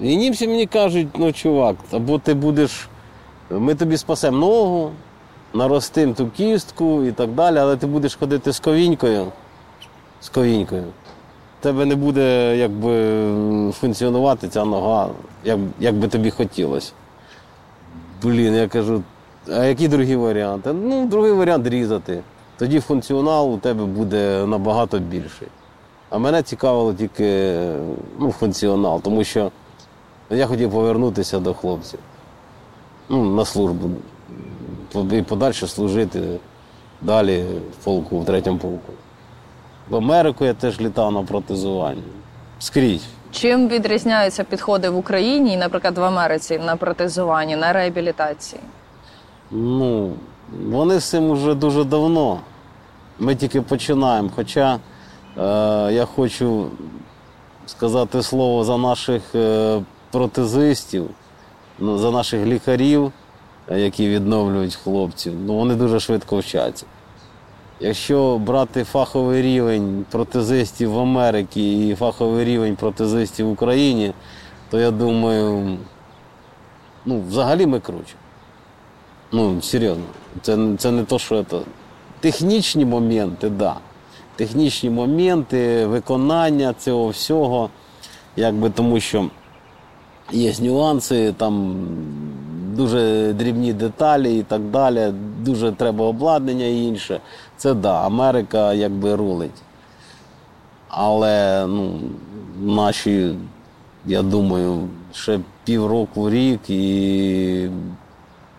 І 0.00 0.16
німці 0.16 0.48
мені 0.48 0.66
кажуть, 0.66 1.08
ну 1.14 1.32
чувак, 1.32 1.76
або 1.92 2.18
ти 2.18 2.34
будеш, 2.34 2.88
ми 3.50 3.74
тобі 3.74 3.96
спасемо 3.96 4.38
ногу, 4.38 4.90
наростимо 5.54 6.14
ту 6.14 6.28
кістку 6.28 7.04
і 7.04 7.12
так 7.12 7.30
далі, 7.30 7.58
але 7.58 7.76
ти 7.76 7.86
будеш 7.86 8.14
ходити 8.14 8.52
з 8.52 8.60
ковінькою. 8.60 9.26
З 10.20 10.28
ковінькою 10.28 10.84
тебе 11.62 11.84
не 11.84 11.96
буде 11.96 12.56
якби, 12.56 13.72
функціонувати 13.72 14.48
ця 14.48 14.64
нога, 14.64 15.08
як, 15.44 15.58
як 15.80 15.94
би 15.94 16.08
тобі 16.08 16.30
хотілося. 16.30 16.92
Блін, 18.22 18.54
я 18.54 18.68
кажу, 18.68 19.02
а 19.48 19.64
які 19.64 19.88
другі 19.88 20.16
варіанти? 20.16 20.72
Ну, 20.72 21.06
другий 21.06 21.32
варіант 21.32 21.66
різати. 21.66 22.22
Тоді 22.58 22.80
функціонал 22.80 23.54
у 23.54 23.58
тебе 23.58 23.84
буде 23.84 24.46
набагато 24.46 24.98
більший. 24.98 25.48
А 26.10 26.18
мене 26.18 26.42
цікавило 26.42 26.94
тільки 26.94 27.58
ну, 28.18 28.32
функціонал, 28.32 29.02
тому 29.02 29.24
що 29.24 29.50
я 30.30 30.46
хотів 30.46 30.70
повернутися 30.70 31.38
до 31.38 31.54
хлопців. 31.54 31.98
Ну, 33.08 33.34
на 33.34 33.44
службу. 33.44 33.90
І 35.12 35.22
подальше 35.22 35.66
служити 35.66 36.20
далі 37.02 37.44
в 37.72 37.84
полку, 37.84 38.20
в 38.20 38.24
третьому 38.24 38.58
полку. 38.58 38.92
В 39.88 39.96
Америку 39.96 40.44
я 40.44 40.54
теж 40.54 40.80
літав 40.80 41.12
на 41.12 41.22
протезування. 41.22 42.02
Скрізь. 42.58 43.06
Чим 43.30 43.68
відрізняються 43.68 44.44
підходи 44.44 44.88
в 44.88 44.96
Україні 44.96 45.52
і, 45.52 45.56
наприклад, 45.56 45.98
в 45.98 46.04
Америці 46.04 46.60
на 46.66 46.76
протезуванні, 46.76 47.56
на 47.56 47.72
реабілітації? 47.72 48.60
Ну, 49.50 50.12
вони 50.66 51.00
з 51.00 51.04
цим 51.04 51.32
вже 51.32 51.54
дуже 51.54 51.84
давно. 51.84 52.40
Ми 53.18 53.34
тільки 53.34 53.60
починаємо. 53.60 54.30
Хоча 54.36 54.74
е, 54.74 54.80
я 55.92 56.04
хочу 56.04 56.66
сказати 57.66 58.22
слово 58.22 58.64
за 58.64 58.76
наших 58.76 59.22
е, 59.34 59.80
протезистів, 60.10 61.10
ну, 61.78 61.98
за 61.98 62.10
наших 62.10 62.46
лікарів, 62.46 63.12
які 63.70 64.08
відновлюють 64.08 64.74
хлопців, 64.74 65.32
ну, 65.46 65.54
вони 65.54 65.74
дуже 65.74 66.00
швидко 66.00 66.38
вчаться. 66.38 66.86
Якщо 67.80 68.38
брати 68.38 68.84
фаховий 68.84 69.42
рівень 69.42 70.04
протезистів 70.10 70.92
в 70.92 70.98
Америці 70.98 71.60
і 71.60 71.94
фаховий 71.94 72.44
рівень 72.44 72.76
протезистів 72.76 73.46
в 73.46 73.50
Україні, 73.50 74.12
то 74.70 74.80
я 74.80 74.90
думаю, 74.90 75.78
ну, 77.06 77.22
взагалі 77.28 77.66
ми 77.66 77.80
круче. 77.80 78.14
Ну, 79.32 79.62
серйозно. 79.62 80.04
Це, 80.42 80.58
це 80.78 80.90
не 80.90 81.04
то, 81.04 81.18
що 81.18 81.44
це. 81.44 81.58
Технічні 82.20 82.84
моменти, 82.84 83.46
так. 83.48 83.56
Да. 83.56 83.76
Технічні 84.36 84.90
моменти, 84.90 85.86
виконання 85.86 86.74
цього 86.78 87.08
всього, 87.08 87.70
якби 88.36 88.70
тому 88.70 89.00
що 89.00 89.30
є 90.32 90.54
нюанси, 90.60 91.34
там 91.36 91.76
дуже 92.72 93.32
дрібні 93.32 93.72
деталі 93.72 94.38
і 94.38 94.42
так 94.42 94.62
далі, 94.62 95.12
дуже 95.38 95.72
треба 95.72 96.04
обладнання 96.04 96.64
і 96.64 96.82
інше. 96.82 97.20
Це 97.56 97.74
да, 97.74 98.06
Америка 98.06 98.72
якби 98.72 99.14
рулить. 99.14 99.62
Але 100.88 101.66
ну, 101.66 102.00
наші, 102.60 103.34
я 104.06 104.22
думаю, 104.22 104.88
ще 105.12 105.40
півроку, 105.64 106.30
рік 106.30 106.70
і 106.70 107.70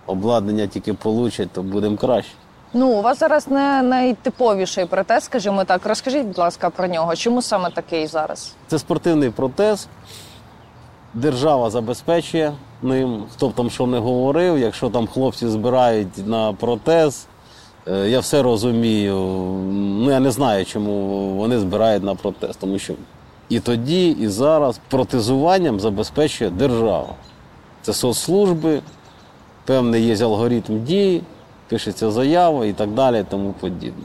обладнання 0.06 0.68
тільки 0.68 0.94
получать, 0.94 1.52
то 1.52 1.64
будемо 1.64 1.98
краще. 1.98 2.32
Ну, 2.74 2.88
у 2.88 3.02
вас 3.02 3.20
зараз 3.20 3.48
не 3.48 3.82
найтиповіший 3.82 4.86
протез, 4.86 5.24
скажімо 5.24 5.64
так. 5.64 5.86
Розкажіть, 5.86 6.26
будь 6.26 6.38
ласка, 6.38 6.70
про 6.70 6.88
нього. 6.88 7.16
Чому 7.16 7.42
саме 7.42 7.70
такий 7.70 8.08
зараз? 8.08 8.54
Це 8.68 8.80
спортивний 8.80 9.30
протез. 9.30 9.88
Держава 11.14 11.70
забезпечує 11.70 12.54
ним. 12.82 13.24
Хто 13.34 13.50
б 13.50 13.54
там 13.54 13.70
що 13.70 13.88
не 13.88 14.00
говорив, 14.00 14.58
якщо 14.58 14.90
там 14.90 15.08
хлопці 15.08 15.48
збирають 15.48 16.28
на 16.28 16.54
протез, 16.54 17.28
е, 17.88 18.10
я 18.10 18.20
все 18.20 18.42
розумію. 18.42 19.16
Ну, 19.74 20.12
я 20.12 20.20
не 20.20 20.32
знаю, 20.32 20.66
чому 20.66 21.28
вони 21.30 21.60
збирають 21.60 22.04
на 22.04 22.16
протез, 22.16 22.56
тому 22.56 22.80
що 22.80 22.94
і 23.50 23.60
тоді, 23.60 24.10
і 24.10 24.28
зараз 24.28 24.80
протезуванням 24.90 25.80
забезпечує 25.80 26.50
держава. 26.50 27.16
Це 27.82 27.94
соцслужби, 27.94 28.82
певний 29.66 30.06
є 30.06 30.26
алгоритм 30.26 30.84
дії, 30.84 31.22
пишеться 31.70 32.12
заява 32.12 32.66
і 32.66 32.74
так 32.74 32.92
далі, 32.92 33.20
і 33.20 33.24
тому 33.30 33.54
подібне. 33.60 34.04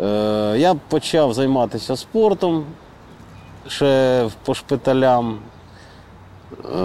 Е, 0.00 0.54
я 0.58 0.74
почав 0.88 1.34
займатися 1.34 1.96
спортом 1.96 2.64
ще 3.68 4.28
по 4.44 4.54
шпиталям. 4.54 5.38
Е, 6.64 6.78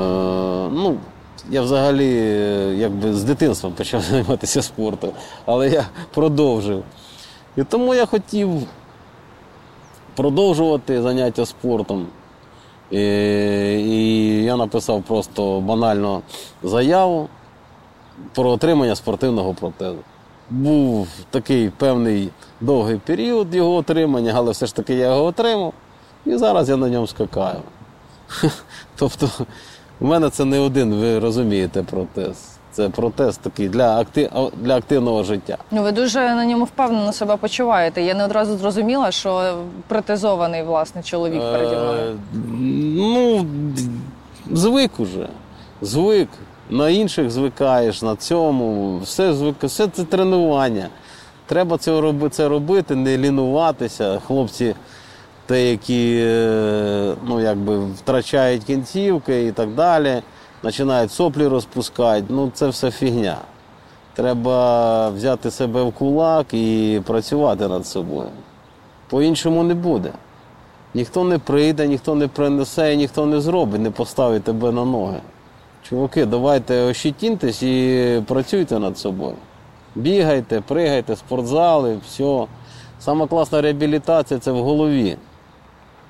ну, 0.72 0.98
я 1.50 1.62
взагалі 1.62 2.18
е, 2.18 2.75
якби 2.75 3.13
з 3.13 3.24
дитинства 3.24 3.70
почав 3.70 4.02
займатися 4.12 4.62
спортом, 4.62 5.12
але 5.46 5.70
я 5.70 5.86
продовжив. 6.13 6.84
І 7.58 7.63
тому 7.63 7.96
я 7.96 8.06
хотів 8.06 8.50
продовжувати 10.16 11.02
заняття 11.02 11.46
спортом. 11.46 12.08
І, 12.92 13.00
і 13.00 14.44
я 14.44 14.56
написав 14.56 15.04
просто 15.04 15.60
банально 15.60 16.22
заяву 16.63 17.30
про 18.34 18.50
отримання 18.50 18.96
спортивного 18.96 19.54
протезу. 19.54 19.98
Був 20.50 21.08
такий 21.30 21.70
певний 21.70 22.30
довгий 22.62 22.98
період 22.98 23.56
його 23.56 23.75
отримання, 23.75 24.34
але 24.36 24.52
все 24.52 24.66
ж 24.66 24.75
таки 24.75 24.94
я 24.94 25.08
його 25.08 25.24
отримав. 25.24 25.74
І 26.25 26.38
зараз 26.38 26.70
я 26.70 26.77
на 26.77 26.89
ньому 26.89 27.08
скакаю. 27.08 27.60
Тобто, 28.96 29.30
у 30.00 30.06
мене 30.06 30.30
це 30.30 30.46
не 30.46 30.60
один, 30.60 30.94
ви 30.94 31.20
розумієте, 31.20 31.84
протез. 31.84 32.50
Це 32.72 32.89
протез 32.89 33.38
такий 33.38 33.70
для, 33.70 34.00
акти... 34.00 34.32
для 34.58 34.75
активного 34.77 35.24
життя. 35.24 35.58
Ну, 35.72 35.84
ви 35.84 35.92
дуже 35.92 36.20
на 36.20 36.46
ньому 36.46 36.65
впевнено 36.65 37.13
себе 37.13 37.38
почуваєте. 37.38 38.01
Я 38.01 38.13
не 38.13 38.25
одразу 38.25 38.58
зрозуміла, 38.58 39.12
що 39.12 39.58
протезований 39.88 40.63
власне 40.63 41.03
чоловік 41.03 41.42
переді 41.42 41.75
мною. 41.75 42.12
Е, 42.12 42.15
Ну, 42.98 43.46
звик 44.51 45.00
уже. 45.00 45.27
Звик. 45.82 46.30
На 46.70 46.89
інших 46.89 47.32
звикаєш, 47.32 48.01
на 48.01 48.15
цьому. 48.15 48.98
Все, 49.00 49.34
звик... 49.34 49.56
все 49.63 49.88
це 49.88 50.03
тренування. 50.03 50.88
Треба 51.46 51.77
це 51.77 52.01
робити, 52.01 52.30
це 52.36 52.48
робити, 52.48 52.96
не 52.96 53.18
лінуватися. 53.18 54.20
Хлопці, 54.27 54.75
деякі 55.50 56.20
е, 56.22 57.16
ну, 57.28 57.42
якби, 57.42 57.86
втрачають 57.86 58.64
кінцівки 58.64 59.46
і 59.46 59.52
так 59.52 59.76
далі, 59.76 60.22
починають 60.62 61.12
соплі 61.12 61.48
розпускати. 61.48 62.26
Ну, 62.30 62.52
це 62.54 62.68
все 62.68 62.92
фігня. 62.92 63.38
Треба 64.14 65.10
взяти 65.10 65.52
себе 65.52 65.84
в 65.84 65.92
кулак 65.92 66.54
і 66.54 67.02
працювати 67.06 67.68
над 67.68 67.88
собою. 67.88 68.30
По-іншому 69.10 69.64
не 69.64 69.74
буде. 69.74 70.12
Ніхто 70.94 71.24
не 71.24 71.40
прийде, 71.40 71.88
ніхто 71.88 72.16
не 72.16 72.28
принесе, 72.28 72.96
ніхто 72.96 73.26
не 73.26 73.42
зробить, 73.42 73.82
не 73.82 73.92
поставить 73.92 74.44
тебе 74.44 74.72
на 74.72 74.86
ноги. 74.86 75.20
Чуваки, 75.90 76.26
давайте 76.26 76.84
ощетіньтесь 76.84 77.64
і 77.64 78.24
працюйте 78.28 78.80
над 78.80 78.98
собою. 78.98 79.36
Бігайте, 79.96 80.62
пригайте, 80.68 81.16
спортзали, 81.16 82.00
все. 82.08 82.46
Сама 83.00 83.27
класна 83.27 83.62
реабілітація 83.62 84.40
це 84.40 84.51
в 84.51 84.64
голові 84.64 85.18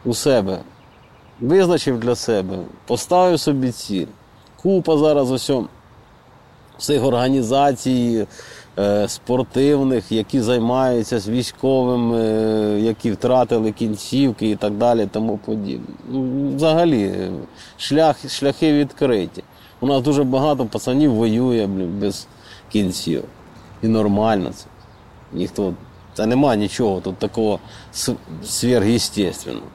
у 0.05 0.13
себе. 0.13 0.59
Визначив 1.39 1.99
для 1.99 2.15
себе, 2.15 2.57
поставив 2.87 3.39
собі 3.39 3.71
ціль. 3.71 4.05
Купа 4.61 4.97
зараз 4.97 5.31
усьо 5.31 5.67
всіх 6.77 7.03
організацій 7.03 8.27
е, 8.79 9.07
спортивних, 9.07 10.11
які 10.11 10.41
займаються 10.41 11.19
з 11.19 11.29
військовим, 11.29 12.13
е, 12.13 12.79
які 12.79 13.11
втратили 13.11 13.71
кінцівки 13.71 14.49
і 14.49 14.55
так 14.55 14.73
далі, 14.73 15.07
тому 15.11 15.37
подібне. 15.37 15.95
Ну, 16.09 16.51
Взагалі, 16.55 17.03
е, 17.03 17.31
шлях, 17.77 18.29
шляхи 18.29 18.73
відкриті. 18.73 19.43
У 19.79 19.87
нас 19.87 20.01
дуже 20.01 20.23
багато 20.23 20.65
пацанів 20.65 21.13
воює 21.13 21.67
блін, 21.67 21.99
без 21.99 22.27
кінців. 22.71 23.23
І 23.81 23.87
нормально 23.87 24.51
це. 24.55 24.65
Ніхто. 25.33 25.73
Це 26.13 26.25
нема 26.25 26.55
нічого 26.55 27.01
тут 27.01 27.17
такого 27.17 27.59
сверхъестественного. 28.43 29.67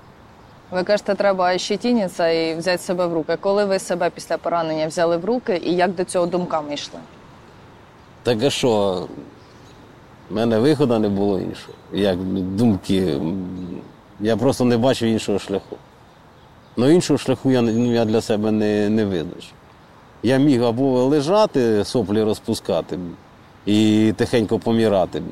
Ви 0.70 0.83
кажете, 0.83 1.14
треба 1.14 1.59
щетінитися 1.59 2.28
і 2.28 2.54
взяти 2.54 2.78
себе 2.78 3.07
в 3.07 3.14
руки. 3.14 3.37
Коли 3.40 3.64
ви 3.64 3.78
себе 3.78 4.11
після 4.11 4.37
поранення 4.38 4.87
взяли 4.87 5.16
в 5.16 5.24
руки 5.24 5.61
і 5.64 5.74
як 5.76 5.94
до 5.94 6.04
цього 6.04 6.26
думками 6.26 6.74
йшли? 6.74 7.00
Так 8.22 8.42
а 8.42 8.50
що? 8.50 9.07
В 10.31 10.35
мене 10.35 10.59
виходу 10.59 10.98
не 10.98 11.09
було 11.09 11.40
іншого. 11.40 11.72
Як 11.92 12.18
думки. 12.54 13.20
Я 14.20 14.37
просто 14.37 14.64
не 14.64 14.76
бачив 14.76 15.09
іншого 15.09 15.38
шляху. 15.38 15.76
Ну 16.76 16.90
іншого 16.90 17.18
шляху 17.18 17.50
я, 17.50 17.62
ну, 17.62 17.92
я 17.92 18.04
для 18.04 18.20
себе 18.20 18.50
не, 18.50 18.88
не 18.88 19.04
визначив. 19.04 19.52
Я 20.22 20.37
міг 20.37 20.64
або 20.64 21.04
лежати, 21.04 21.85
соплі 21.85 22.22
розпускати 22.22 22.98
і 23.66 24.12
тихенько 24.16 24.59
помирати. 24.59 25.22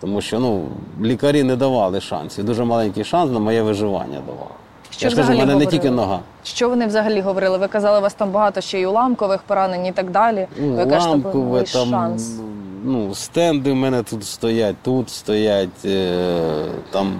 Тому 0.00 0.20
що 0.20 0.38
ну, 0.38 0.68
лікарі 1.02 1.42
не 1.42 1.56
давали 1.56 2.00
шансів. 2.00 2.44
Дуже 2.44 2.64
маленький 2.64 3.04
шанс 3.04 3.32
на 3.32 3.38
моє 3.38 3.62
виживання 3.62 4.20
давали. 4.26 4.50
Що 4.90 5.06
я 5.06 5.10
ж 5.10 5.16
кажу, 5.16 5.32
в 5.32 5.36
мене 5.36 5.54
не 5.54 5.66
тільки 5.66 5.90
нога. 5.90 6.20
Що 6.44 6.68
вони 6.68 6.86
взагалі 6.86 7.20
говорили? 7.20 7.58
Ви 7.58 7.68
казали, 7.68 7.98
у 7.98 8.02
вас 8.02 8.14
там 8.14 8.30
багато 8.30 8.60
ще 8.60 8.80
й 8.80 8.84
уламкових 8.84 9.42
поранень 9.42 9.86
і 9.86 9.92
так 9.92 10.10
далі. 10.10 10.46
Ну, 10.60 10.72
ви 10.72 10.86
кажете, 10.86 11.16
був 11.16 11.62
там, 11.62 11.88
шанс. 11.88 12.40
ну, 12.84 13.14
стенди 13.14 13.72
в 13.72 13.76
мене 13.76 14.02
тут 14.02 14.24
стоять, 14.24 14.76
тут 14.82 15.10
стоять, 15.10 15.84
е, 15.84 16.64
там 16.90 17.14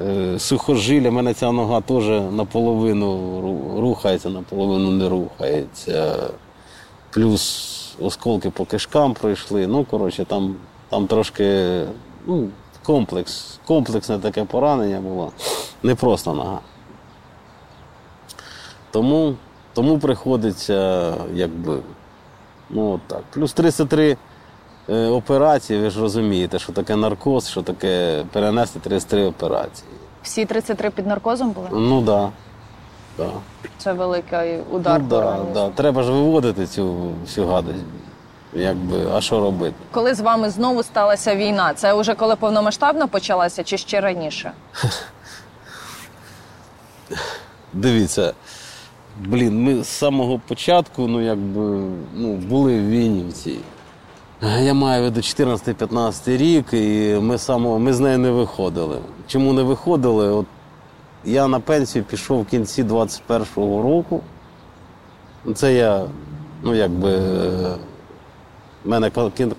е, 0.00 0.38
сухожилля, 0.38 1.10
в 1.10 1.12
мене 1.12 1.34
ця 1.34 1.52
нога 1.52 1.80
теж 1.80 2.04
наполовину 2.32 3.40
рухається, 3.80 4.28
наполовину 4.28 4.90
не 4.90 5.08
рухається. 5.08 6.16
Плюс 7.10 7.74
осколки 8.00 8.50
по 8.50 8.64
кишкам 8.64 9.14
пройшли. 9.14 9.66
Ну, 9.66 9.84
коротше, 9.84 10.24
там, 10.24 10.56
там 10.88 11.06
трошки 11.06 11.84
ну, 12.26 12.48
комплекс, 12.82 13.58
комплексне 13.66 14.18
таке 14.18 14.44
поранення 14.44 15.00
було. 15.00 15.32
Не 15.82 15.94
просто 15.94 16.34
нога. 16.34 16.60
Тому, 18.90 19.34
тому 19.74 19.98
приходиться, 19.98 21.14
якби, 21.34 21.78
ну 22.70 22.92
от 22.92 23.00
так. 23.06 23.22
Плюс 23.30 23.52
33 23.52 24.16
е, 24.88 25.06
операції, 25.06 25.80
ви 25.80 25.90
ж 25.90 26.00
розумієте, 26.00 26.58
що 26.58 26.72
таке 26.72 26.96
наркоз, 26.96 27.48
що 27.48 27.62
таке 27.62 28.24
перенести 28.32 28.80
33 28.80 29.26
операції. 29.26 29.90
Всі 30.22 30.44
33 30.44 30.90
під 30.90 31.06
наркозом 31.06 31.50
були? 31.50 31.68
Ну 31.72 32.02
так. 32.02 32.06
Да, 32.06 32.30
да. 33.24 33.30
Це 33.78 33.92
великий 33.92 34.60
удар. 34.70 35.00
ну, 35.02 35.08
да, 35.08 35.38
да. 35.54 35.68
Треба 35.70 36.02
ж 36.02 36.12
виводити 36.12 36.66
цю 36.66 37.12
всю 37.24 37.46
гадость. 37.46 37.84
Якби, 38.58 39.06
а 39.14 39.20
що 39.20 39.40
робити? 39.40 39.74
Коли 39.90 40.14
з 40.14 40.20
вами 40.20 40.50
знову 40.50 40.82
сталася 40.82 41.36
війна, 41.36 41.74
це 41.74 41.94
вже 41.94 42.14
коли 42.14 42.36
повномасштабно 42.36 43.08
почалася 43.08 43.64
чи 43.64 43.78
ще 43.78 44.00
раніше? 44.00 44.52
Дивіться, 47.72 48.32
блін, 49.20 49.64
ми 49.64 49.84
з 49.84 49.88
самого 49.88 50.40
початку, 50.48 51.06
ну 51.08 51.20
якби, 51.20 51.60
ну, 52.14 52.32
були 52.34 52.80
в 52.80 52.88
війні 52.88 53.24
в 53.28 53.32
цій. 53.32 53.58
Я 54.42 54.74
маю 54.74 55.02
в 55.02 55.04
виду 55.04 55.20
14-15 55.20 56.36
рік, 56.36 56.66
і 56.72 57.18
ми, 57.20 57.38
самого, 57.38 57.78
ми 57.78 57.92
з 57.92 58.00
нею 58.00 58.18
не 58.18 58.30
виходили. 58.30 58.98
Чому 59.26 59.52
не 59.52 59.62
виходили? 59.62 60.28
От 60.28 60.46
я 61.24 61.48
на 61.48 61.60
пенсію 61.60 62.04
пішов 62.04 62.42
в 62.42 62.46
кінці 62.46 62.84
21-го 62.84 63.82
року. 63.82 64.20
Це 65.54 65.74
я, 65.74 66.04
ну 66.62 66.74
якби, 66.74 67.20
в 68.88 68.90
мене 68.90 69.10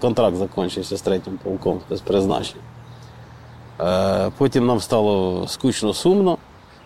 контракт 0.02 0.36
закінчився 0.36 0.98
з 0.98 1.02
третім 1.02 1.40
полком 1.44 1.80
без 1.90 2.02
призначення. 2.02 2.62
Е, 3.82 4.32
Потім 4.38 4.66
нам 4.66 4.80
стало 4.80 5.48
скучно 5.48 5.94
сумно. 5.94 6.38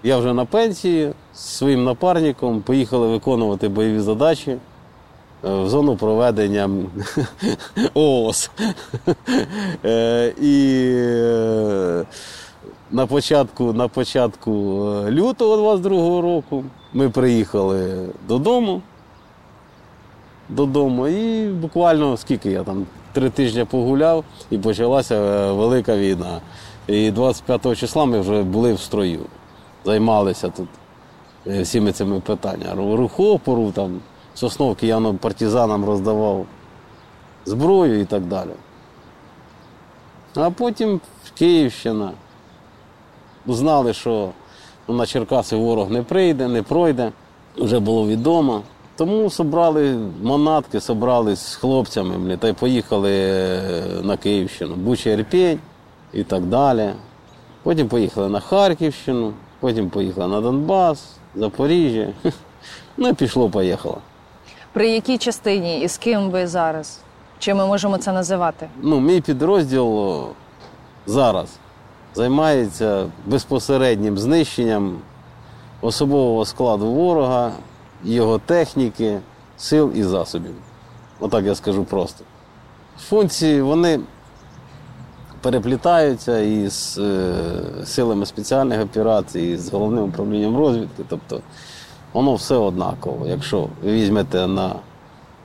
Я 0.04 0.18
вже 0.18 0.34
на 0.34 0.46
пенсії 0.46 1.14
з 1.34 1.40
своїм 1.40 1.84
напарником 1.84 2.62
поїхали 2.62 3.08
виконувати 3.08 3.68
бойові 3.68 4.00
задачі 4.00 4.52
е, 4.52 4.58
в 5.42 5.70
зону 5.70 5.96
проведення 5.96 6.70
ООС. 7.94 8.52
Е, 9.86 10.34
І 10.42 10.82
е, 10.96 12.06
на 12.92 13.06
початку, 13.06 13.74
на 13.74 13.88
початку 13.88 14.52
лютого 15.10 15.76
22-го 15.76 16.22
року 16.22 16.64
ми 16.94 17.10
приїхали 17.10 18.10
додому. 18.28 18.82
Додому 20.56 21.08
і 21.08 21.48
буквально 21.48 22.18
скільки 22.18 22.52
я 22.52 22.64
там 22.64 22.86
три 23.14 23.30
тижні 23.30 23.66
погуляв 23.66 24.24
і 24.50 24.58
почалася 24.58 25.16
е, 25.16 25.52
велика 25.52 25.98
війна. 25.98 26.42
І 26.88 27.12
25 27.12 27.78
числа 27.78 28.06
ми 28.06 28.20
вже 28.20 28.44
були 28.44 28.74
в 28.74 28.80
строю, 28.80 29.20
займалися 29.86 30.50
тут 30.50 30.68
е, 31.48 31.62
всіми 31.62 31.92
цими 31.92 32.20
питаннями. 32.20 32.96
Рухопору, 32.96 33.72
там, 33.72 34.00
сосновки 34.34 34.88
я 34.88 35.02
партизанам 35.02 35.86
роздавав 35.86 36.46
зброю 37.46 38.00
і 38.00 38.06
так 38.06 38.24
далі. 38.26 38.52
А 40.36 40.50
потім 40.50 41.02
Київщина. 41.38 42.12
Знали, 43.48 43.94
що 43.94 44.30
ну, 44.88 44.96
на 44.96 45.06
Черкаси 45.06 45.56
ворог 45.56 45.92
не 45.92 46.04
прийде, 46.04 46.48
не 46.48 46.64
пройде. 46.64 47.12
Вже 47.58 47.80
було 47.80 48.08
відомо. 48.08 48.62
Тому 48.96 49.30
собрали 49.30 49.98
манатки, 50.22 50.80
собрали 50.82 51.36
з 51.36 51.56
хлопцями 51.56 52.18
блін, 52.18 52.38
та 52.38 52.48
й 52.48 52.54
поїхали 52.54 53.12
е, 53.12 53.62
на 54.04 54.18
Київщину, 54.18 54.76
Буча 54.76 55.10
Ірпінь 55.10 55.60
і 56.14 56.24
так 56.24 56.44
далі. 56.44 56.90
Потім 57.64 57.88
поїхали 57.88 58.30
на 58.30 58.40
Харківщину, 58.40 59.34
потім 59.60 59.90
поїхали 59.90 60.28
на 60.28 60.42
Донбас, 60.42 61.06
Запоріжжя. 61.36 62.08
Ну 62.98 63.10
і 63.10 63.14
пішло-поїхало. 63.14 63.98
При 64.74 64.90
якій 64.90 65.18
частині 65.18 65.80
і 65.80 65.88
з 65.88 65.98
ким 65.98 66.30
ви 66.30 66.48
зараз? 66.48 67.00
Чи 67.40 67.54
ми 67.54 67.66
можемо 67.66 67.98
це 67.98 68.12
називати? 68.12 68.68
Ну, 68.82 69.00
мій 69.00 69.22
підрозділ 69.22 70.24
зараз 71.06 71.50
займається 72.14 73.06
безпосереднім 73.26 74.18
знищенням 74.18 74.98
особового 75.82 76.46
складу 76.46 76.86
ворога, 76.86 77.52
його 78.04 78.38
техніки, 78.38 79.20
сил 79.58 79.92
і 79.96 80.04
засобів. 80.04 80.56
Отак 81.20 81.46
я 81.46 81.56
скажу 81.56 81.84
просто. 81.84 82.24
Функції 83.00 83.62
вони 83.62 84.00
переплітаються 85.42 86.40
із 86.40 87.00
е, 87.04 87.34
силами 87.86 88.26
спеціальних 88.26 88.82
операцій, 88.82 89.40
і 89.42 89.58
з 89.58 89.72
головним 89.72 90.04
управлінням 90.04 90.58
розвідки. 90.58 91.04
Тобто 91.10 91.42
воно 92.14 92.36
все 92.36 92.56
однаково. 92.56 93.28
Якщо 93.28 93.68
ви 93.84 93.92
візьмете 93.92 94.48
на 94.48 94.76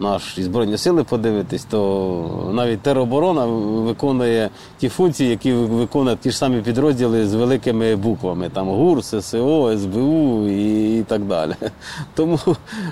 наші 0.00 0.42
збройні 0.42 0.78
сили 0.78 1.04
подивитись, 1.04 1.64
то 1.64 2.50
навіть 2.52 2.80
тероборона 2.80 3.46
виконує 3.46 4.50
ті 4.78 4.88
функції, 4.88 5.30
які 5.30 5.52
виконують 5.52 6.20
ті 6.20 6.30
ж 6.30 6.38
самі 6.38 6.61
підрозділи 6.61 7.26
з 7.26 7.34
великими 7.34 7.96
буквами, 7.96 8.48
там 8.48 8.68
ГУР, 8.68 9.04
ССО, 9.04 9.78
СБУ 9.78 10.46
і, 10.48 10.98
і 10.98 11.02
так 11.02 11.24
далі. 11.24 11.54
Тому 12.14 12.38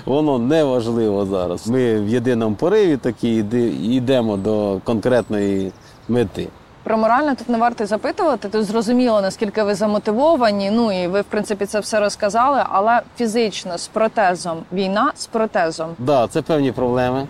воно 0.05 0.39
не 0.39 0.63
важливо 0.63 1.25
зараз. 1.25 1.67
Ми 1.67 1.99
в 1.99 2.09
єдиному 2.09 2.55
пориві 2.55 2.97
такі 2.97 3.35
йдемо 3.83 4.37
до 4.37 4.79
конкретної 4.83 5.71
мети. 6.09 6.47
Про 6.87 6.97
морально 6.97 7.35
тут 7.35 7.49
не 7.49 7.57
варто 7.57 7.85
запитувати. 7.85 8.49
Тут 8.49 8.65
зрозуміло, 8.65 9.21
наскільки 9.21 9.63
ви 9.63 9.75
замотивовані. 9.75 10.71
Ну 10.71 11.03
і 11.03 11.07
ви, 11.07 11.21
в 11.21 11.23
принципі, 11.23 11.65
це 11.65 11.79
все 11.79 11.99
розказали. 11.99 12.63
Але 12.69 13.01
фізично 13.17 13.77
з 13.77 13.87
протезом 13.87 14.57
війна 14.73 15.11
з 15.15 15.27
протезом. 15.27 15.87
Так, 15.87 16.05
да, 16.05 16.27
це 16.27 16.41
певні 16.41 16.71
проблеми. 16.71 17.27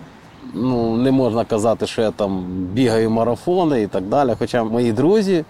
Ну, 0.53 0.97
не 0.97 1.11
можна 1.11 1.45
казати, 1.45 1.87
що 1.87 2.01
я 2.01 2.11
там 2.11 2.45
бігаю 2.73 3.09
марафони 3.09 3.81
і 3.81 3.87
так 3.87 4.03
далі. 4.03 4.33
Хоча 4.39 4.63
мої 4.63 4.91
друзі 4.91 5.45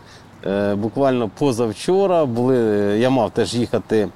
е, 0.45 0.75
буквально 0.75 1.29
позавчора 1.39 2.25
були, 2.25 2.57
я 2.99 3.09
мав 3.09 3.31
теж 3.31 3.53
їхати 3.53 4.09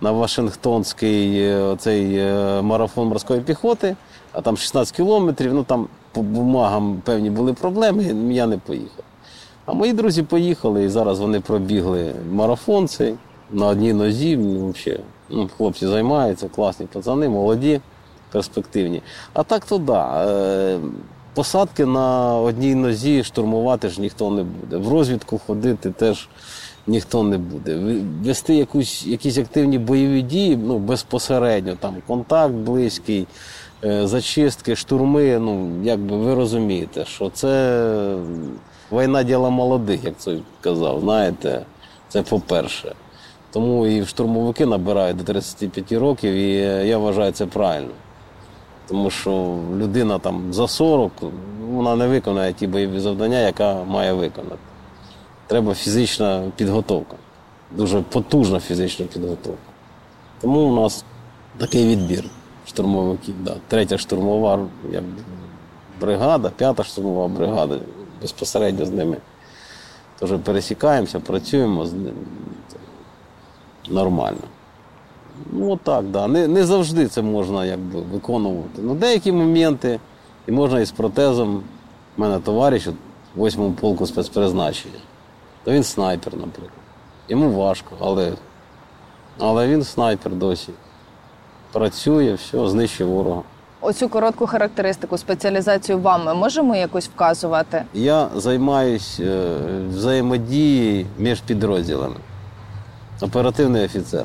на 0.00 0.12
Вашингтонський 0.12 1.42
е, 1.42 1.56
оцей 1.56 2.16
е, 2.18 2.62
марафон 2.62 3.08
морської 3.08 3.40
піхоти, 3.40 3.96
а 4.32 4.40
там 4.40 4.56
16 4.56 4.96
кілометрів, 4.96 5.54
ну 5.54 5.64
там 5.64 5.86
по 6.12 6.22
бумагам 6.22 7.02
певні 7.04 7.30
були 7.30 7.52
проблеми, 7.52 8.02
я 8.32 8.46
не 8.46 8.58
поїхав. 8.58 9.04
А 9.66 9.72
мої 9.72 9.92
друзі 9.92 10.22
поїхали, 10.22 10.84
і 10.84 10.88
зараз 10.88 11.20
вони 11.20 11.40
пробігли 11.40 12.14
марафон 12.32 12.88
цей 12.88 13.14
на 13.50 13.66
одній 13.66 13.92
нозі. 13.92 14.36
Взагалі, 14.36 15.00
ну, 15.30 15.50
хлопці 15.56 15.86
займаються, 15.86 16.48
класні 16.48 16.86
пацани, 16.86 17.28
молоді, 17.28 17.80
перспективні. 18.32 19.02
А 19.32 19.42
так 19.42 19.64
то 19.64 19.78
да. 19.78 20.26
Е, 20.28 20.78
посадки 21.34 21.86
на 21.86 22.34
одній 22.38 22.74
нозі 22.74 23.24
штурмувати 23.24 23.88
ж 23.88 24.00
ніхто 24.00 24.30
не 24.30 24.42
буде. 24.42 24.76
В 24.76 24.92
розвідку 24.92 25.40
ходити 25.46 25.90
теж 25.90 26.28
ніхто 26.86 27.22
не 27.22 27.38
буде. 27.38 27.78
Вести 28.24 28.54
якусь, 28.54 29.06
якісь 29.06 29.38
активні 29.38 29.78
бойові 29.78 30.22
дії 30.22 30.56
ну, 30.56 30.78
безпосередньо, 30.78 31.76
там 31.80 31.96
контакт 32.06 32.54
близький, 32.54 33.26
е, 33.84 34.06
зачистки, 34.06 34.76
штурми. 34.76 35.38
Ну, 35.38 35.70
якби 35.82 36.16
ви 36.16 36.34
розумієте, 36.34 37.04
що 37.04 37.30
це 37.30 38.16
війна 39.02 39.22
діла 39.22 39.50
молодих, 39.50 40.04
як 40.04 40.14
це 40.18 40.36
казав. 40.60 41.00
Знаєте, 41.00 41.66
це 42.08 42.22
по-перше. 42.22 42.94
Тому 43.50 43.86
і 43.86 44.06
штурмовики 44.06 44.66
набирають 44.66 45.16
до 45.16 45.24
35 45.24 45.92
років, 45.92 46.34
і 46.34 46.52
я 46.88 46.98
вважаю 46.98 47.32
це 47.32 47.46
правильно. 47.46 47.90
Тому 48.88 49.10
що 49.10 49.58
людина 49.76 50.18
там 50.18 50.52
за 50.52 50.68
40, 50.68 51.12
вона 51.70 51.96
не 51.96 52.08
виконає 52.08 52.52
ті 52.52 52.66
бойові 52.66 53.00
завдання, 53.00 53.38
яка 53.38 53.84
має 53.84 54.12
виконати. 54.12 54.56
Треба 55.46 55.74
фізична 55.74 56.52
підготовка, 56.56 57.16
дуже 57.70 58.00
потужна 58.00 58.60
фізична 58.60 59.06
підготовка. 59.06 59.72
Тому 60.40 60.60
у 60.60 60.74
нас 60.82 61.04
такий 61.58 61.86
відбір 61.86 62.24
штурмовиків. 62.66 63.34
Да. 63.44 63.56
Третя 63.68 63.98
штурмова 63.98 64.66
бригада, 66.00 66.50
п'ята 66.56 66.84
штурмова 66.84 67.28
бригада. 67.28 67.78
Безпосередньо 68.24 68.86
з 68.86 68.90
ними 68.90 69.16
теж 70.18 70.30
пересікаємося, 70.44 71.20
працюємо 71.20 71.86
з 71.86 71.92
ними. 71.92 72.12
Нормально. 73.88 74.40
Ну, 75.52 75.70
отак, 75.70 76.04
да. 76.04 76.26
Не, 76.26 76.48
не 76.48 76.64
завжди 76.64 77.08
це 77.08 77.22
можна 77.22 77.64
якби, 77.64 78.00
виконувати. 78.00 78.82
Ну, 78.82 78.94
деякі 78.94 79.32
моменти, 79.32 80.00
і 80.46 80.52
можна 80.52 80.80
із 80.80 80.90
протезом. 80.90 81.62
У 82.16 82.20
мене 82.20 82.38
товариш 82.38 82.86
от, 82.86 82.94
в 83.36 83.46
8 83.46 83.72
полку 83.72 84.06
спецпризначення. 84.06 85.00
То 85.64 85.72
він 85.72 85.82
снайпер, 85.82 86.36
наприклад. 86.36 86.70
Йому 87.28 87.50
важко, 87.50 87.96
але, 88.00 88.32
але 89.38 89.68
він 89.68 89.84
снайпер 89.84 90.32
досі. 90.32 90.72
Працює, 91.72 92.34
все, 92.34 92.68
знищує 92.68 93.10
ворога. 93.10 93.42
Оцю 93.86 94.08
коротку 94.08 94.46
характеристику, 94.46 95.18
спеціалізацію 95.18 95.98
вам 95.98 96.24
ми 96.24 96.34
можемо 96.34 96.76
якось 96.76 97.08
вказувати? 97.08 97.84
Я 97.94 98.28
займаюся 98.36 99.56
взаємодією 99.88 101.06
між 101.18 101.40
підрозділами. 101.40 102.14
Оперативний 103.20 103.84
офіцер. 103.84 104.24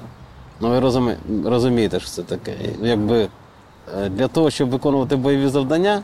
Ну, 0.59 0.69
ви 0.69 0.79
розумі... 0.79 1.15
розумієте, 1.45 1.99
що 1.99 2.09
це 2.09 2.23
таке. 2.23 2.53
Ну, 2.81 2.87
Якби 2.87 3.27
е, 3.97 4.09
для 4.09 4.27
того, 4.27 4.49
щоб 4.49 4.69
виконувати 4.69 5.15
бойові 5.15 5.47
завдання, 5.47 6.01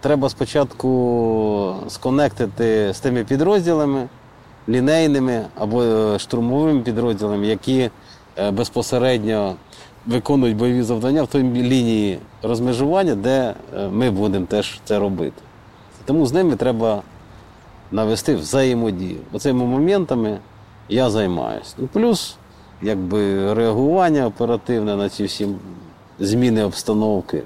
треба 0.00 0.28
спочатку 0.28 1.74
сконектити 1.88 2.94
з 2.94 3.00
тими 3.00 3.24
підрозділами, 3.24 4.08
лінейними 4.68 5.44
або 5.58 5.82
е, 5.82 6.18
штурмовими 6.18 6.80
підрозділами, 6.80 7.46
які 7.46 7.90
е, 8.38 8.50
безпосередньо 8.50 9.54
виконують 10.06 10.56
бойові 10.56 10.82
завдання 10.82 11.22
в 11.22 11.26
той 11.26 11.42
лінії 11.42 12.18
розмежування, 12.42 13.14
де 13.14 13.54
е, 13.76 13.88
ми 13.88 14.10
будемо 14.10 14.46
теж 14.46 14.80
це 14.84 14.98
робити. 14.98 15.42
Тому 16.04 16.26
з 16.26 16.32
ними 16.32 16.56
треба 16.56 17.02
навести 17.92 18.34
взаємодію. 18.34 19.18
Оцими 19.32 19.64
моментами 19.64 20.38
я 20.88 21.10
займаюся. 21.10 21.74
Ну, 21.78 21.88
плюс, 21.92 22.36
якби 22.82 23.54
реагування 23.54 24.26
оперативне 24.26 24.96
на 24.96 25.08
ці 25.08 25.24
всі 25.24 25.48
зміни 26.18 26.64
обстановки. 26.64 27.42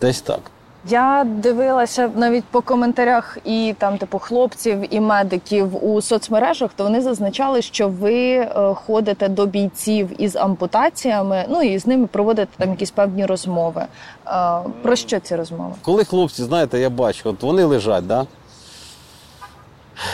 Десь 0.00 0.20
так. 0.20 0.40
Я 0.88 1.26
дивилася 1.36 2.10
навіть 2.16 2.44
по 2.44 2.60
коментарях 2.60 3.38
і 3.44 3.74
там, 3.78 3.98
типу, 3.98 4.18
хлопців 4.18 4.94
і 4.94 5.00
медиків 5.00 5.84
у 5.84 6.02
соцмережах, 6.02 6.70
то 6.76 6.84
вони 6.84 7.00
зазначали, 7.00 7.62
що 7.62 7.88
ви 7.88 8.14
е, 8.14 8.48
ходите 8.74 9.28
до 9.28 9.46
бійців 9.46 10.22
із 10.22 10.36
ампутаціями, 10.36 11.44
ну 11.48 11.62
і 11.62 11.78
з 11.78 11.86
ними 11.86 12.06
проводите 12.06 12.50
там 12.58 12.70
якісь 12.70 12.90
певні 12.90 13.26
розмови. 13.26 13.82
Е, 14.26 14.30
про 14.82 14.96
що 14.96 15.20
ці 15.20 15.36
розмови? 15.36 15.74
Коли 15.82 16.04
хлопці, 16.04 16.42
знаєте, 16.42 16.78
я 16.78 16.90
бачу, 16.90 17.30
от 17.30 17.42
вони 17.42 17.64
лежать, 17.64 18.06
да? 18.06 18.26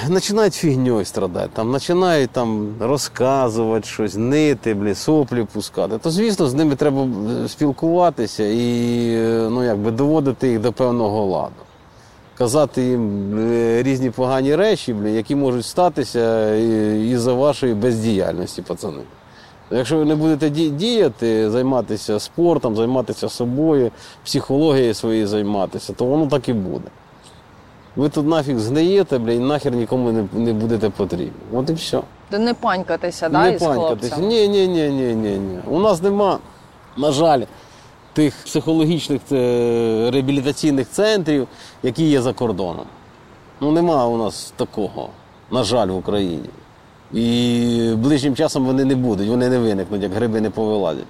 Починають 0.09 0.55
фігньою 0.55 1.05
страдати, 1.05 1.51
там, 1.53 1.73
починають 1.73 2.31
там 2.31 2.69
розказувати 2.81 3.87
щось, 3.89 4.15
нити, 4.15 4.75
блі, 4.75 4.95
соплі 4.95 5.47
пускати. 5.53 5.99
То, 5.99 6.11
звісно, 6.11 6.47
з 6.47 6.55
ними 6.55 6.77
треба 6.77 7.03
е, 7.45 7.49
спілкуватися 7.49 8.45
і 8.45 9.09
е, 9.15 9.49
ну, 9.51 9.65
якби, 9.65 9.91
доводити 9.91 10.49
їх 10.49 10.61
до 10.61 10.73
певного 10.73 11.25
ладу. 11.25 11.55
казати 12.39 12.83
їм 12.83 13.35
е, 13.39 13.83
різні 13.83 14.11
погані 14.11 14.57
речі, 14.57 14.95
блін, 14.95 15.15
які 15.15 15.37
можуть 15.37 15.67
статися 15.67 16.55
і- 16.55 17.11
із-за 17.11 17.33
вашої 17.33 17.75
бездіяльності, 17.75 18.63
пацани. 18.63 19.01
Якщо 19.71 19.99
ви 19.99 20.05
не 20.05 20.15
будете 20.15 20.51
діяти, 20.71 21.51
займатися 21.51 22.21
спортом, 22.21 22.77
займатися 22.77 23.29
собою, 23.29 23.91
психологією 24.25 24.95
своєю 24.95 25.27
займатися, 25.27 25.93
то 25.93 26.05
воно 26.05 26.27
так 26.27 26.49
і 26.49 26.53
буде. 26.53 26.89
Ви 27.97 28.09
тут 28.09 28.27
нафіг 28.27 28.59
згниєте, 28.59 29.19
бля, 29.19 29.33
і 29.33 29.39
нахер 29.39 29.73
нікому 29.73 30.13
не, 30.13 30.25
не 30.33 30.53
будете 30.53 30.91
потрібні. 30.91 31.33
От 31.53 31.71
і 31.71 31.73
все. 31.73 32.01
То 32.31 32.39
не 32.39 32.55
панькатися, 32.55 33.29
да, 33.29 33.43
не 33.43 33.55
із 33.55 33.61
панькатися. 33.63 34.15
хлопцем? 34.15 34.29
Ні, 34.29 34.49
ні, 34.49 34.69
ні, 34.69 34.89
ні, 34.89 35.15
ні, 35.15 35.39
ні. 35.39 35.59
У 35.67 35.79
нас 35.81 36.03
нема, 36.03 36.39
на 36.97 37.13
жаль, 37.13 37.43
тих 38.13 38.35
психологічних 38.45 39.21
е, 39.33 40.11
реабілітаційних 40.13 40.89
центрів, 40.91 41.49
які 41.83 42.05
є 42.05 42.23
за 42.23 42.33
кордоном. 42.33 42.87
Ну, 43.61 43.73
нема 43.73 44.07
у 44.07 44.17
нас 44.19 44.53
такого, 44.57 45.09
на 45.51 45.63
жаль, 45.65 45.89
в 45.89 45.97
Україні. 45.97 46.51
І 47.13 47.93
ближчим 47.97 48.37
часом 48.37 48.65
вони 48.65 48.85
не 48.85 48.95
будуть, 48.95 49.29
вони 49.29 49.49
не 49.49 49.59
виникнуть, 49.59 50.03
як 50.03 50.13
гриби 50.13 50.41
не 50.41 50.51
повилазять. 50.51 51.05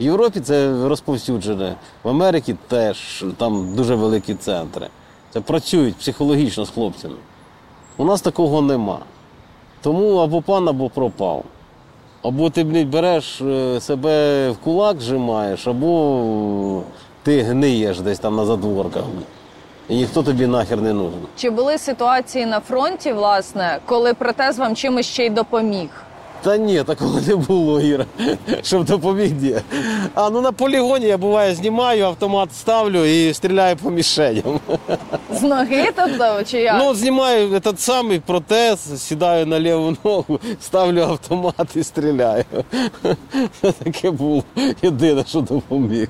В 0.00 0.02
Європі 0.02 0.40
це 0.40 0.88
розповсюджене, 0.88 1.74
в 2.02 2.08
Америці 2.08 2.56
теж 2.68 3.24
там 3.36 3.74
дуже 3.74 3.94
великі 3.94 4.34
центри. 4.34 4.88
Це 5.34 5.40
працюють 5.40 5.96
психологічно 5.96 6.64
з 6.64 6.70
хлопцями. 6.70 7.14
У 7.96 8.04
нас 8.04 8.20
такого 8.20 8.62
нема. 8.62 8.98
Тому 9.82 10.16
або 10.16 10.42
пан, 10.42 10.68
або 10.68 10.88
пропав. 10.90 11.44
Або 12.22 12.50
ти 12.50 12.64
блядь, 12.64 12.88
береш 12.90 13.40
е, 13.40 13.80
себе 13.80 14.50
в 14.50 14.56
кулак 14.56 15.00
зжимаєш, 15.00 15.66
або 15.66 16.82
ти 17.22 17.42
гниєш 17.42 18.00
десь 18.00 18.18
там 18.18 18.36
на 18.36 18.44
задворках. 18.44 19.04
І 19.88 19.96
ніхто 19.96 20.22
тобі 20.22 20.46
нахер 20.46 20.80
не 20.82 20.92
нужен. 20.92 21.20
Чи 21.36 21.50
були 21.50 21.78
ситуації 21.78 22.46
на 22.46 22.60
фронті, 22.60 23.12
власне, 23.12 23.78
коли 23.86 24.14
протез 24.14 24.58
вам 24.58 24.76
чимось 24.76 25.06
ще 25.06 25.26
й 25.26 25.30
допоміг? 25.30 25.88
Та 26.44 26.56
ні, 26.56 26.82
такого 26.82 27.20
не 27.20 27.36
було, 27.36 27.80
Іра, 27.80 28.06
щоб 28.62 28.84
допоміг. 28.84 29.32
А 30.14 30.30
ну 30.30 30.40
на 30.40 30.52
полігоні 30.52 31.06
я 31.06 31.18
буває 31.18 31.54
знімаю, 31.54 32.04
автомат 32.04 32.54
ставлю 32.54 33.04
і 33.04 33.34
стріляю 33.34 33.76
по 33.76 33.90
мішеням. 33.90 34.60
З 35.32 35.42
ноги, 35.42 35.84
тобто, 35.96 36.42
чи 36.46 36.58
як? 36.60 36.76
Ну, 36.78 36.88
от 36.88 36.96
знімаю 36.96 37.48
этот 37.50 37.78
самий 37.78 38.18
протез, 38.20 39.02
сідаю 39.02 39.46
на 39.46 39.60
ліву 39.60 39.96
ногу, 40.04 40.40
ставлю 40.60 41.00
автомат 41.00 41.76
і 41.76 41.82
стріляю. 41.82 42.44
Таке 43.84 44.10
було. 44.10 44.44
Єдине, 44.82 45.24
що 45.28 45.40
допоміг. 45.40 46.08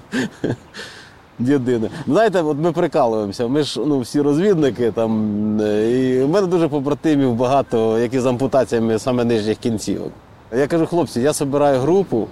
Єдине. 1.40 1.90
Знаєте, 2.07 2.42
от 2.42 2.57
ми 2.59 2.73
прикалуємося. 2.73 3.49
Ми 3.49 3.62
ж 3.62 3.81
ну, 3.87 4.01
всі 4.01 4.20
розвідники 4.20 4.90
там. 4.90 5.61
е, 5.61 5.90
І 5.90 6.23
в 6.23 6.29
мене 6.29 6.47
дуже 6.47 6.68
побратимів 6.68 7.33
багато, 7.35 7.99
які 7.99 8.20
з 8.20 8.27
ампутаціями 8.27 8.99
саме 8.99 9.25
нижніх 9.25 9.59
кінцівок. 9.59 10.12
Я 10.57 10.67
кажу, 10.67 10.87
хлопці, 10.87 11.21
я 11.21 11.33
збираю 11.33 11.81
групу, 11.81 12.29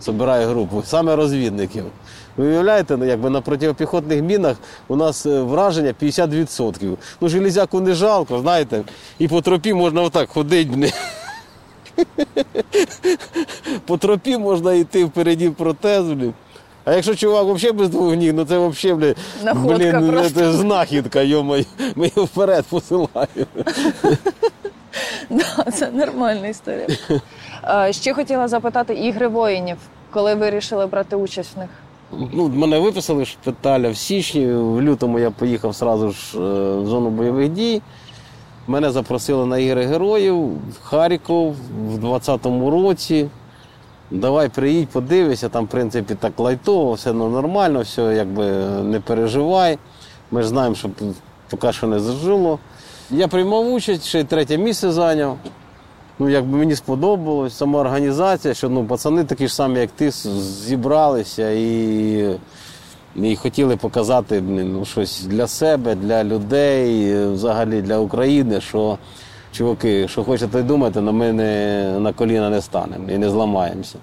збираю 0.00 0.48
групу 0.48 0.82
саме 0.86 1.16
розвідників. 1.16 1.84
Ви 2.36 2.46
уявляєте, 2.46 2.96
ну, 2.96 3.04
якби 3.04 3.30
на 3.30 3.40
протипіхотних 3.40 4.22
мінах 4.22 4.56
у 4.88 4.96
нас 4.96 5.26
е, 5.26 5.40
враження 5.42 5.94
50%. 6.02 6.96
Ну, 7.20 7.28
железяку 7.28 7.80
не 7.80 7.94
жалко, 7.94 8.38
знаєте, 8.38 8.82
і 9.18 9.28
по 9.28 9.40
тропі 9.40 9.74
можна 9.74 10.02
отак 10.02 10.28
ходити. 10.28 10.92
По 13.86 13.96
тропі 13.96 14.38
можна 14.38 14.72
йти 14.72 15.04
впереді 15.04 15.50
протез, 15.50 16.04
блін. 16.04 16.34
А 16.84 16.94
якщо 16.94 17.14
чувак 17.14 17.44
взагалі 17.44 17.78
без 17.78 17.88
двох 17.88 18.16
ніг, 18.16 18.34
ну 18.34 18.44
це 18.44 18.68
взагалі, 18.68 18.98
блін, 19.00 19.14
Находка 19.44 19.76
блін, 19.76 20.10
ну, 20.14 20.30
це 20.30 20.52
знахідка, 20.52 21.22
йомай. 21.22 21.66
Ми 21.94 22.10
його 22.16 22.24
вперед 22.24 22.64
посилаємо. 22.70 23.46
Да, 25.30 25.70
це 25.72 25.90
нормальна 25.90 26.48
історія. 26.48 26.86
Ще 27.90 28.14
хотіла 28.14 28.48
запитати 28.48 28.94
ігри 28.94 29.28
воїнів, 29.28 29.76
коли 30.10 30.34
вирішили 30.34 30.86
брати 30.86 31.16
участь 31.16 31.56
в 31.56 31.58
них. 31.58 31.68
Ну, 32.32 32.48
мене 32.48 32.78
виписали 32.78 33.24
шпиталя 33.24 33.90
в 33.90 33.96
січні, 33.96 34.46
в 34.52 34.82
лютому 34.82 35.18
я 35.18 35.30
поїхав 35.30 35.74
сразу 35.74 36.10
ж 36.10 36.38
е, 36.38 36.40
в 36.76 36.86
зону 36.86 37.10
бойових 37.10 37.48
дій. 37.48 37.82
Мене 38.66 38.90
запросили 38.90 39.46
на 39.46 39.58
ігри 39.58 39.86
героїв 39.86 40.46
в 40.46 40.82
Харків 40.82 41.54
в 41.88 42.04
20-му 42.04 42.70
році. 42.70 43.28
Давай 44.10 44.48
приїдь, 44.48 44.88
подивися, 44.88 45.48
там, 45.48 45.64
в 45.64 45.68
принципі, 45.68 46.14
так 46.14 46.38
лайтово, 46.38 46.92
все 46.92 47.12
ну, 47.12 47.28
нормально, 47.28 47.80
все 47.80 48.02
якби 48.02 48.50
не 48.82 49.00
переживай. 49.00 49.78
Ми 50.30 50.42
ж 50.42 50.48
знаємо, 50.48 50.74
що 50.74 50.90
поки 51.50 51.72
що 51.72 51.86
не 51.86 52.00
зажило. 52.00 52.58
Я 53.12 53.28
приймав 53.28 53.72
участь, 53.72 54.04
ще 54.04 54.20
й 54.20 54.24
третє 54.24 54.58
місце 54.58 54.92
зайняв. 54.92 55.36
Ну, 56.18 56.28
якби 56.28 56.58
мені 56.58 56.76
сподобалось, 56.76 57.56
сама 57.56 57.78
організація, 57.78 58.54
що 58.54 58.68
ну, 58.68 58.84
пацани 58.84 59.24
такі 59.24 59.48
ж 59.48 59.54
самі, 59.54 59.80
як 59.80 59.90
ти, 59.90 60.10
зібралися 60.10 61.50
і, 61.50 62.38
і 63.16 63.36
хотіли 63.36 63.76
показати 63.76 64.40
ну, 64.40 64.84
щось 64.84 65.22
для 65.22 65.46
себе, 65.46 65.94
для 65.94 66.24
людей, 66.24 67.14
взагалі 67.26 67.82
для 67.82 67.98
України, 67.98 68.60
що 68.60 68.98
чуваки, 69.52 70.08
що 70.08 70.24
хочете 70.24 70.62
думати, 70.62 71.00
але 71.02 71.12
ми 71.12 71.32
на 72.00 72.12
коліна 72.12 72.50
не 72.50 72.60
станемо 72.60 73.10
і 73.10 73.18
не 73.18 73.30
зламаємося. 73.30 73.96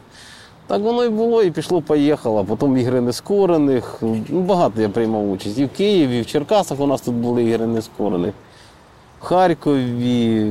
Так 0.68 0.82
воно 0.82 1.04
і 1.04 1.10
було, 1.10 1.44
і 1.44 1.52
пішло, 1.52 1.82
поїхало. 1.82 2.44
Потім 2.44 2.78
ігри 2.78 3.02
нескорених. 3.02 3.98
Ну, 4.30 4.42
багато 4.42 4.82
я 4.82 4.90
приймав 4.90 5.32
участь. 5.32 5.58
І 5.58 5.66
в 5.66 5.70
Києві, 5.70 6.18
і 6.18 6.22
в 6.22 6.26
Черкасах 6.26 6.80
у 6.80 6.88
нас 6.88 7.02
тут 7.02 7.16
були 7.16 7.44
ігри 7.44 7.68
нескорених. 7.68 8.34
Харкові, 9.20 10.46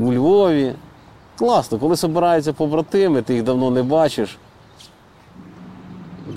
у 0.00 0.12
Львові. 0.12 0.74
Класно, 1.38 1.78
коли 1.78 1.96
збираються 1.96 2.52
побратими, 2.52 3.22
ти 3.22 3.34
їх 3.34 3.42
давно 3.42 3.70
не 3.70 3.82
бачиш. 3.82 4.38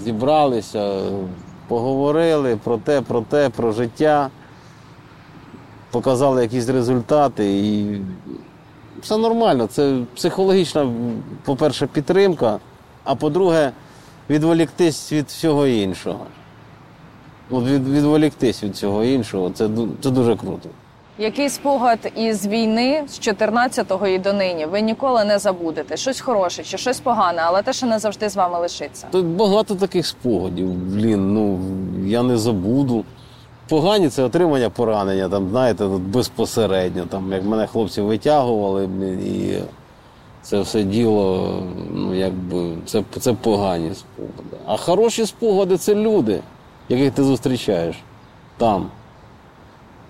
Зібралися, 0.03 1.01
поговорили 1.67 2.59
про 2.63 2.77
те, 2.77 3.01
про 3.01 3.21
те, 3.21 3.49
про 3.49 3.71
життя, 3.71 4.29
показали 5.91 6.41
якісь 6.41 6.69
результати 6.69 7.59
і 7.59 8.01
все 9.01 9.17
нормально. 9.17 9.67
Це 9.67 9.99
психологічна, 10.15 10.91
по-перше, 11.43 11.87
підтримка, 11.87 12.59
а 13.03 13.15
по-друге, 13.15 13.71
відволіктись 14.29 15.11
від 15.11 15.25
всього 15.27 15.67
іншого. 15.67 16.25
От 17.49 17.65
від, 17.65 17.87
відволіктись 17.87 18.63
від 18.63 18.73
всього 18.73 19.03
іншого, 19.03 19.49
це, 19.49 19.69
це 20.01 20.09
дуже 20.09 20.35
круто. 20.35 20.69
Який 21.17 21.49
спогад 21.49 21.99
із 22.15 22.47
війни 22.47 23.03
з 23.07 23.19
14-го 23.19 24.07
і 24.07 24.19
донині 24.19 24.65
ви 24.65 24.81
ніколи 24.81 25.25
не 25.25 25.39
забудете? 25.39 25.97
Щось 25.97 26.19
хороше 26.21 26.63
чи 26.63 26.77
щось 26.77 26.99
погане, 26.99 27.41
але 27.45 27.61
те, 27.61 27.73
що 27.73 27.85
не 27.85 27.99
завжди 27.99 28.29
з 28.29 28.35
вами 28.35 28.59
лишиться. 28.59 29.07
Тут 29.11 29.25
багато 29.25 29.75
таких 29.75 30.07
спогадів. 30.07 30.69
Блін, 30.73 31.33
ну 31.33 31.59
я 32.07 32.23
не 32.23 32.37
забуду. 32.37 33.03
Погані 33.69 34.09
це 34.09 34.23
отримання 34.23 34.69
поранення, 34.69 35.29
там, 35.29 35.49
знаєте, 35.49 35.83
тут 35.83 36.01
безпосередньо. 36.01 37.05
Там, 37.05 37.33
як 37.33 37.43
мене 37.43 37.67
хлопці 37.67 38.01
витягували, 38.01 38.89
і 39.25 39.53
це 40.41 40.59
все 40.59 40.83
діло, 40.83 41.53
ну, 41.93 42.15
якби, 42.15 42.75
це, 42.85 43.03
це 43.19 43.33
погані 43.33 43.91
спогади. 43.95 44.57
А 44.65 44.77
хороші 44.77 45.25
спогади 45.25 45.77
це 45.77 45.95
люди, 45.95 46.39
яких 46.89 47.11
ти 47.11 47.23
зустрічаєш 47.23 47.95
там. 48.57 48.89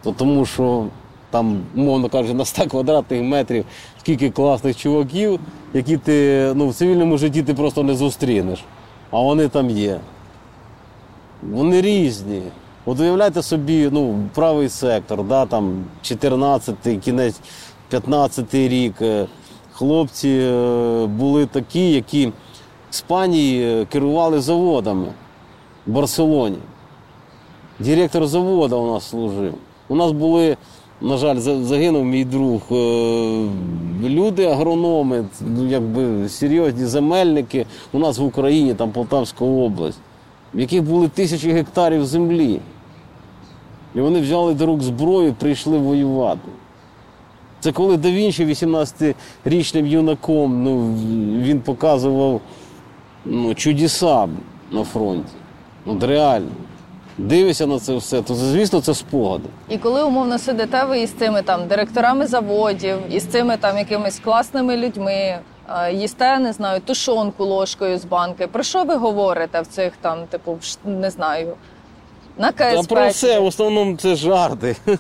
То 0.06 0.12
тому 0.12 0.46
що 0.46 0.86
там, 1.30 1.62
умовно 1.76 2.10
кажучи, 2.10 2.34
на 2.34 2.46
100 2.46 2.66
квадратних 2.68 3.24
метрів 3.24 3.66
скільки 4.00 4.30
класних 4.30 4.78
чуваків, 4.78 5.40
які 5.74 5.98
ти 5.98 6.52
ну, 6.56 6.70
в 6.70 6.74
цивільному 6.74 7.18
житті 7.18 7.44
ти 7.44 7.54
просто 7.54 7.84
не 7.84 7.96
зустрінеш. 7.96 8.64
А 9.12 9.20
вони 9.20 9.48
там 9.48 9.70
є. 9.70 10.00
Вони 11.52 11.82
різні. 11.82 12.42
От 12.86 13.00
уявляйте 13.00 13.42
собі, 13.42 13.90
ну, 13.92 14.30
правий 14.34 14.70
сектор, 14.70 15.24
да, 15.24 15.46
там 15.46 15.86
14-й, 16.04 16.98
кінець 16.98 17.40
15-й 17.92 18.68
рік. 18.68 19.02
е, 19.02 19.28
Хлопці 19.74 20.30
е, 20.30 21.06
були 21.06 21.46
такі, 21.46 21.92
які 21.92 22.28
в 22.28 22.32
Іспанії 22.92 23.82
е, 23.82 23.86
керували 23.86 24.42
заводами 24.42 25.08
в 25.88 25.92
Барселоні. 25.92 26.58
Директор 27.80 28.28
заводу 28.28 28.78
у 28.78 28.94
нас 28.94 29.10
служив. 29.10 29.54
У 29.90 29.96
нас 29.96 30.12
були, 30.12 30.58
на 31.02 31.18
жаль, 31.18 31.38
загинув 31.38 32.06
мій 32.06 32.26
друг. 32.26 32.62
е, 32.72 33.48
Люди, 34.04 34.46
агрономи, 34.46 35.26
ну, 35.42 35.68
якби 35.68 36.30
серйозні 36.30 36.86
земельники 36.86 37.66
у 37.94 38.00
нас 38.00 38.18
в 38.18 38.24
Україні, 38.24 38.74
там 38.74 38.92
Полтавська 38.92 39.46
область, 39.46 40.00
в 40.54 40.60
яких 40.60 40.84
були 40.84 41.08
тисячі 41.08 41.52
гектарів 41.52 42.06
землі. 42.06 42.60
І 43.96 44.02
вони 44.02 44.22
взяли 44.22 44.54
до 44.54 44.66
рук 44.66 44.82
зброю, 44.82 45.34
прийшли 45.34 45.78
воювати. 45.78 46.50
Це 47.60 47.72
коли 47.72 47.98
да 47.98 48.12
Вінчі 48.12 48.46
18-річним 48.46 49.86
юнаком 49.86 50.64
ну, 50.64 50.94
він 51.42 51.60
показував 51.60 52.42
ну, 53.26 53.56
чудеса 53.56 54.28
на 54.72 54.84
фронті. 54.84 55.34
От 55.86 56.04
реально. 56.04 56.52
Дивишся 57.18 57.68
на 57.68 57.80
це 57.80 57.96
все, 57.96 58.22
то 58.22 58.36
звісно 58.36 58.82
це 58.82 58.94
спогади. 58.94 59.50
І 59.70 59.78
коли 59.78 60.04
умовно 60.04 60.40
сидите 60.40 60.84
ви 60.84 61.00
із 61.00 61.12
цими 61.12 61.42
там 61.42 61.68
директорами 61.68 62.28
заводів, 62.28 62.98
із 63.10 63.24
цими 63.24 63.58
там 63.58 63.78
якимись 63.78 64.20
класними 64.20 64.78
людьми, 64.78 65.14
е, 65.70 65.94
їсте, 65.94 66.40
не 66.40 66.54
знаю, 66.54 66.82
тушонку 66.82 67.46
ложкою 67.46 67.98
з 67.98 68.06
банки. 68.06 68.48
Про 68.48 68.64
що 68.64 68.84
ви 68.84 68.96
говорите 68.96 69.62
в 69.62 69.68
цих 69.68 69.94
там, 70.02 70.18
типу, 70.30 70.58
не 70.86 71.10
знаю, 71.10 71.54
на 72.38 72.52
Та 72.52 72.84
про 72.84 73.08
все, 73.08 73.40
в 73.40 73.46
основному 73.46 73.98
це 73.98 74.16
жарти. 74.16 74.76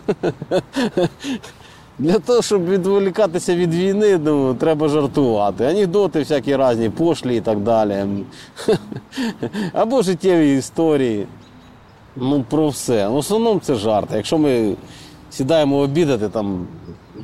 Для 1.99 2.19
того, 2.19 2.41
щоб 2.41 2.69
відволікатися 2.69 3.55
від 3.55 3.73
війни, 3.73 4.17
ну, 4.17 4.53
треба 4.53 4.87
жартувати. 4.87 5.65
Анекдоти 5.65 6.19
всякі 6.19 6.57
різні, 6.57 6.89
пошлі 6.89 7.37
і 7.37 7.41
так 7.41 7.59
далі. 7.59 8.05
Або 9.73 10.01
життєві 10.01 10.57
історії. 10.57 11.27
Ну, 12.15 12.43
про 12.49 12.67
все. 12.67 13.07
В 13.07 13.15
основному 13.15 13.59
це 13.59 13.75
жарти. 13.75 14.15
Якщо 14.15 14.37
ми 14.37 14.75
сідаємо 15.29 15.77
обідати, 15.77 16.29
там 16.29 16.67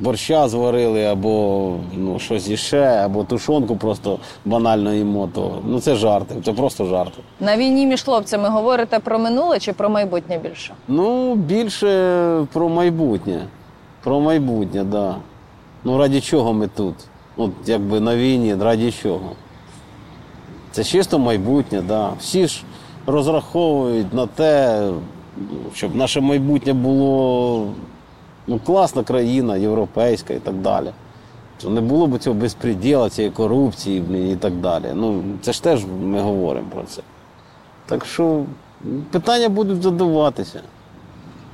борща 0.00 0.48
зварили, 0.48 1.04
або 1.04 1.74
ну, 1.96 2.18
щось 2.18 2.48
іще, 2.48 2.84
або 3.04 3.24
тушонку 3.24 3.76
просто 3.76 4.18
банально 4.44 4.94
їмо, 4.94 5.28
то 5.34 5.58
ну, 5.66 5.80
це 5.80 5.94
жарти, 5.94 6.34
це 6.44 6.52
просто 6.52 6.84
жарти. 6.84 7.22
На 7.40 7.56
війні 7.56 7.86
між 7.86 8.02
хлопцями 8.02 8.48
говорите 8.48 8.98
про 8.98 9.18
минуле 9.18 9.58
чи 9.58 9.72
про 9.72 9.90
майбутнє 9.90 10.38
більше? 10.38 10.74
Ну, 10.88 11.34
більше 11.34 12.46
про 12.52 12.68
майбутнє. 12.68 13.46
Про 14.04 14.20
майбутнє, 14.20 14.80
так. 14.80 14.88
Да. 14.88 15.16
Ну, 15.84 15.98
раді 15.98 16.20
чого 16.20 16.52
ми 16.52 16.68
тут? 16.68 16.94
От 17.36 17.50
якби 17.66 18.00
на 18.00 18.16
війні, 18.16 18.54
раді 18.54 18.92
чого? 18.92 19.30
Це 20.70 20.84
чисто 20.84 21.18
майбутнє, 21.18 21.78
так. 21.78 21.86
Да. 21.86 22.10
Всі 22.20 22.46
ж 22.46 22.62
розраховують 23.06 24.14
на 24.14 24.26
те, 24.26 24.88
щоб 25.74 25.96
наше 25.96 26.20
майбутнє 26.20 26.72
було 26.72 27.68
ну, 28.46 28.58
класна 28.58 29.02
країна, 29.02 29.56
європейська 29.56 30.34
і 30.34 30.38
так 30.38 30.54
далі. 30.54 30.90
Щоб 31.58 31.72
не 31.72 31.80
було 31.80 32.06
б 32.06 32.18
цього 32.18 32.36
безпреділа, 32.36 33.10
цієї 33.10 33.32
корупції 33.32 34.32
і 34.32 34.36
так 34.36 34.52
далі. 34.52 34.84
Ну, 34.94 35.22
це 35.40 35.52
ж 35.52 35.62
теж 35.62 35.84
ми 36.02 36.20
говоримо 36.20 36.66
про 36.74 36.82
це. 36.82 37.02
Так 37.86 38.04
що 38.04 38.44
питання 39.10 39.48
будуть 39.48 39.82
задаватися. 39.82 40.60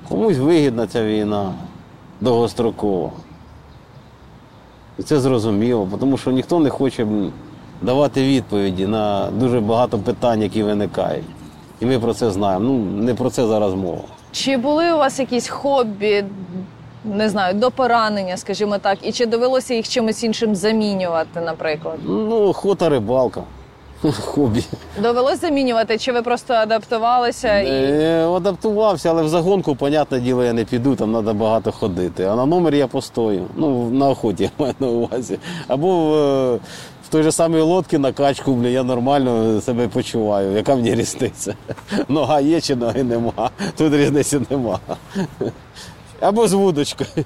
Комусь 0.09 0.39
вигідна 0.39 0.87
ця 0.87 1.05
війна 1.05 1.53
довгострокова. 2.21 3.11
І 4.99 5.03
це 5.03 5.21
зрозуміло, 5.21 5.89
тому 6.01 6.17
що 6.17 6.31
ніхто 6.31 6.61
не 6.61 6.71
хоче 6.71 7.07
давати 7.83 8.23
відповіді 8.23 8.87
на 8.87 9.31
дуже 9.31 9.61
багато 9.61 9.99
питань, 9.99 10.43
які 10.43 10.63
виникають. 10.63 11.25
І 11.81 11.87
ми 11.87 11.99
про 11.99 12.15
це 12.15 12.31
знаємо. 12.31 12.65
Ну, 12.65 13.03
не 13.03 13.15
про 13.15 13.31
це 13.31 13.47
зараз 13.47 13.75
мова. 13.75 13.99
Чи 14.33 14.57
були 14.57 14.93
у 14.93 14.97
вас 14.99 15.19
якісь 15.19 15.49
хобі, 15.49 16.25
не 17.05 17.29
знаю, 17.29 17.55
до 17.55 17.71
поранення, 17.71 18.37
скажімо 18.37 18.79
так, 18.79 18.99
і 19.03 19.13
чи 19.13 19.27
довелося 19.27 19.75
їх 19.75 19.89
чимось 19.89 20.25
іншим 20.25 20.55
замінювати, 20.55 21.41
наприклад? 21.41 21.97
Ну, 22.05 22.49
охота, 22.49 22.89
рибалка, 22.89 23.43
хобі. 24.21 24.65
Довелось 25.03 25.41
замінювати, 25.41 25.99
чи 25.99 26.13
ви 26.13 26.23
просто 26.23 26.55
адаптувалися 26.55 27.59
і 27.61 27.69
Е, 27.71 28.27
Адаптувався, 28.37 29.11
але 29.11 29.23
в 29.23 29.29
загонку, 29.29 29.75
понятне 29.77 30.21
діло, 30.21 30.45
я 30.45 30.53
не 30.53 30.65
піду, 30.65 30.97
там 30.97 31.13
треба 31.13 31.33
багато 31.33 31.73
ходити. 31.73 32.25
А 32.25 32.35
на 32.37 32.47
номер 32.47 32.75
я 32.75 32.87
постою. 32.87 33.45
Ну, 33.57 33.91
на 33.91 34.09
охоті 34.09 34.43
я 34.45 34.51
маю 34.59 34.75
на 34.81 34.87
увазі. 34.87 35.39
Або 35.69 35.89
в, 35.97 36.59
в 37.09 37.11
той 37.11 37.23
же 37.23 37.33
самій 37.33 37.61
лодці 37.61 37.99
на 37.99 38.13
качку, 38.13 38.55
бля, 38.55 38.69
я 38.69 38.83
нормально 38.83 39.61
себе 39.61 39.89
почуваю. 39.89 40.53
Яка 40.53 40.75
мені 40.75 40.95
різниця? 40.95 41.55
Нога 42.09 42.41
є 42.41 42.61
чи 42.61 42.77
ноги 42.77 43.03
нема. 43.03 43.51
Тут 43.77 43.95
різниці 43.95 44.41
нема. 44.51 44.79
Або 46.21 46.49
з 46.49 46.53
вудочкою. 46.53 47.11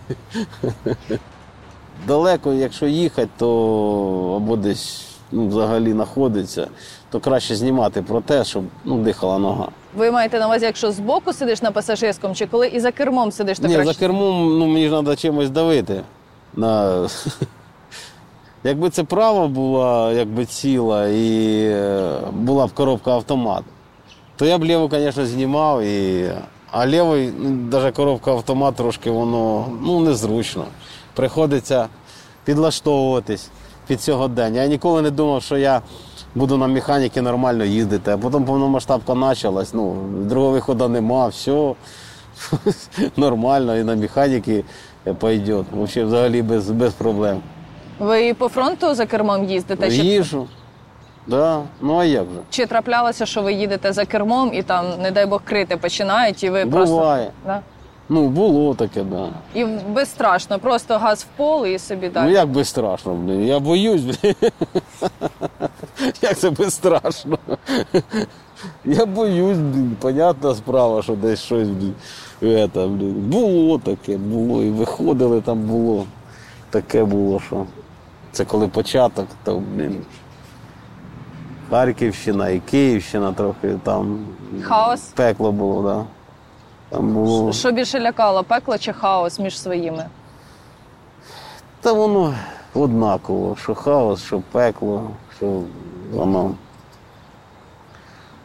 Далеко, 2.06 2.52
якщо 2.52 2.86
їхати, 2.86 3.28
то 3.38 4.34
або 4.36 4.56
десь 4.56 5.06
ну, 5.32 5.48
взагалі 5.48 5.92
знаходиться, 5.92 6.68
то 7.10 7.20
краще 7.20 7.56
знімати 7.56 8.02
про 8.02 8.20
те, 8.20 8.44
щоб 8.44 8.64
ну, 8.84 8.98
дихала 8.98 9.38
нога. 9.38 9.68
ви 9.96 10.10
маєте 10.10 10.38
на 10.38 10.46
увазі, 10.46 10.64
якщо 10.64 10.92
збоку 10.92 11.32
сидиш 11.32 11.62
на 11.62 11.70
пасажирському, 11.70 12.34
чи 12.34 12.46
коли 12.46 12.68
і 12.68 12.80
за 12.80 12.92
кермом 12.92 13.32
сидиш, 13.32 13.58
то 13.58 13.68
Ні, 13.68 13.74
краще? 13.74 13.92
за 13.92 13.98
кермом 13.98 14.58
ну, 14.58 14.66
мені 14.66 14.84
ж 14.84 14.90
треба 14.90 15.16
чимось 15.16 15.50
давити. 15.50 16.02
На... 16.56 17.08
Якби 18.64 18.90
це 18.90 19.04
право 19.04 19.48
була 19.48 20.12
якби 20.12 20.44
ціла 20.44 21.08
і 21.08 21.64
е, 21.64 22.18
була 22.32 22.66
б 22.66 22.72
коробка 22.72 23.10
автомат, 23.10 23.64
то 24.36 24.44
я 24.44 24.58
б 24.58 24.64
ліву, 24.64 24.88
звісно, 24.92 25.26
знімав, 25.26 25.82
і... 25.82 26.30
а 26.70 26.86
лівий, 26.86 27.32
навіть 27.72 27.96
коробка 27.96 28.30
автомат 28.30 28.74
трошки 28.74 29.10
воно 29.10 29.66
ну, 29.82 30.00
незручно. 30.00 30.64
Приходиться 31.14 31.88
підлаштовуватись 32.44 33.50
під 33.86 34.02
сьогодення. 34.02 34.62
Я 34.62 34.68
ніколи 34.68 35.02
не 35.02 35.10
думав, 35.10 35.42
що 35.42 35.56
я 35.56 35.82
буду 36.34 36.56
на 36.56 36.66
механіки 36.66 37.22
нормально 37.22 37.64
їздити, 37.64 38.10
а 38.10 38.18
потім 38.18 38.44
повномасштабка 38.44 39.14
почалась, 39.14 39.74
ну, 39.74 39.96
другого 40.12 40.52
виходу 40.52 40.88
нема, 40.88 41.28
все 41.28 41.74
нормально, 43.16 43.76
і 43.76 43.84
на 43.84 43.96
механіки 43.96 44.64
пойде. 45.18 45.64
Взагалі 45.72 46.42
без, 46.42 46.70
без 46.70 46.92
проблем. 46.92 47.42
Ви 48.02 48.26
і 48.26 48.34
по 48.34 48.48
фронту 48.48 48.94
за 48.94 49.06
кермом 49.06 49.44
їздите? 49.44 49.90
Чи... 49.90 49.96
Їжу. 49.96 50.48
Да. 51.26 51.62
Ну 51.80 51.98
а 51.98 52.04
як 52.04 52.24
же? 52.24 52.40
чи 52.50 52.66
траплялося, 52.66 53.26
що 53.26 53.42
ви 53.42 53.52
їдете 53.52 53.92
за 53.92 54.04
кермом 54.04 54.54
і 54.54 54.62
там, 54.62 54.86
не 55.02 55.10
дай 55.10 55.26
Бог, 55.26 55.42
крити 55.44 55.76
починають, 55.76 56.44
і 56.44 56.50
ви 56.50 56.66
просто. 56.66 56.96
Буває. 56.96 57.30
Да? 57.46 57.60
Ну, 58.08 58.28
було 58.28 58.74
таке, 58.74 59.02
да. 59.02 59.28
І 59.54 59.64
безстрашно, 59.64 60.58
просто 60.58 60.98
газ 60.98 61.22
в 61.22 61.36
пол 61.36 61.66
і 61.66 61.78
собі 61.78 62.08
далі. 62.08 62.26
Ну 62.26 62.32
як 62.32 62.48
безстрашно, 62.48 63.14
блін. 63.14 63.46
Я 63.46 63.60
боюсь, 63.60 64.02
блін. 64.02 64.34
Як 66.22 66.38
це 66.38 66.50
безстрашно? 66.50 67.38
Я 68.84 69.06
боюсь, 69.06 69.58
блін. 69.58 69.96
Понятна 70.00 70.54
справа, 70.54 71.02
що 71.02 71.12
десь 71.12 71.40
щось, 71.40 71.68
блін. 71.68 71.94
Это, 72.42 72.88
блін. 72.88 73.14
Було 73.14 73.78
таке, 73.78 74.16
було. 74.16 74.62
І 74.62 74.70
виходили 74.70 75.40
там 75.40 75.60
було. 75.60 76.04
Таке 76.70 77.04
було, 77.04 77.40
що. 77.40 77.66
Це 78.32 78.44
коли 78.44 78.68
початок, 78.68 79.26
то, 79.44 79.58
блін. 79.58 80.04
Харківщина 81.70 82.48
і 82.48 82.60
Київщина 82.60 83.32
трохи 83.32 83.78
там. 83.82 84.26
Хаос. 84.62 85.00
Пекло 85.00 85.52
було, 85.52 85.90
так. 85.90 85.98
Да. 85.98 86.06
Там 86.96 87.14
було. 87.14 87.52
Що 87.52 87.72
більше 87.72 88.00
лякало, 88.00 88.44
пекло 88.44 88.78
чи 88.78 88.92
хаос 88.92 89.38
між 89.38 89.60
своїми? 89.60 90.06
Та 91.80 91.92
воно 91.92 92.34
однаково, 92.74 93.56
що 93.56 93.74
хаос, 93.74 94.24
що 94.24 94.42
пекло, 94.52 95.10
що 95.36 95.62
воно 96.12 96.54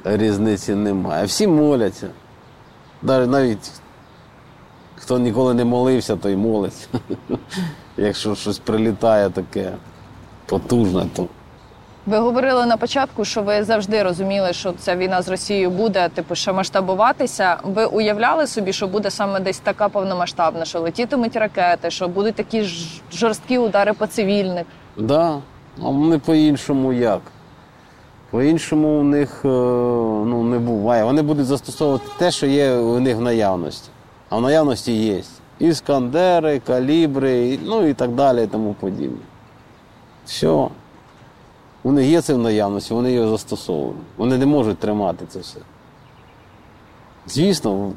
різниці 0.03 0.75
немає. 0.75 1.25
Всі 1.25 1.47
моляться. 1.47 2.09
Навіть, 3.01 3.29
навіть 3.29 3.71
хто 4.95 5.19
ніколи 5.19 5.53
не 5.53 5.65
молився, 5.65 6.15
той 6.15 6.35
молиться. 6.35 6.87
Якщо 7.97 8.35
щось 8.35 8.59
прилітає 8.59 9.29
таке 9.29 9.71
потужне, 10.45 11.05
то 11.15 11.27
Ви 12.05 12.17
говорили 12.17 12.65
на 12.65 12.77
початку, 12.77 13.25
що 13.25 13.41
ви 13.41 13.63
завжди 13.63 14.03
розуміли, 14.03 14.53
що 14.53 14.73
ця 14.79 14.95
війна 14.95 15.21
з 15.21 15.29
Росією 15.29 15.69
буде, 15.69 16.09
типу, 16.09 16.35
ще 16.35 16.51
масштабуватися. 16.53 17.57
Ви 17.63 17.85
уявляли 17.85 18.47
собі, 18.47 18.73
що 18.73 18.87
буде 18.87 19.11
саме 19.11 19.39
десь 19.39 19.59
така 19.59 19.89
повномасштабна, 19.89 20.65
що 20.65 20.79
летітимуть 20.79 21.35
ракети, 21.35 21.91
що 21.91 22.07
будуть 22.07 22.35
такі 22.35 22.63
жорсткі 23.13 23.57
удари 23.57 23.93
по 23.93 24.07
цивільних. 24.07 24.65
Да, 24.97 25.39
а 25.83 25.89
вони 25.89 26.19
по-іншому 26.19 26.93
як? 26.93 27.21
По-іншому 28.31 28.87
у 28.99 29.03
них 29.03 29.41
е, 29.45 29.47
ну, 29.47 30.43
не 30.43 30.59
буває. 30.59 31.03
Вони 31.03 31.21
будуть 31.21 31.45
застосовувати 31.45 32.05
те, 32.17 32.31
що 32.31 32.45
є 32.47 32.73
у 32.73 32.99
них 32.99 33.17
в 33.17 33.21
наявності. 33.21 33.89
А 34.29 34.37
в 34.37 34.41
наявності 34.41 34.93
є 34.93 35.21
іскандери, 35.59 36.59
калібри, 36.59 37.59
ну 37.65 37.87
і 37.87 37.93
так 37.93 38.11
далі, 38.11 38.43
і 38.43 38.47
тому 38.47 38.75
подібне. 38.79 39.17
Все. 40.25 40.67
Них 41.91 42.07
є 42.07 42.21
це 42.21 42.33
в 42.33 42.37
наявності, 42.37 42.93
вони 42.93 43.11
його 43.11 43.29
застосовують. 43.29 43.97
Вони 44.17 44.37
не 44.37 44.45
можуть 44.45 44.77
тримати 44.77 45.25
це 45.29 45.39
все. 45.39 45.59
Звісно, 47.27 47.91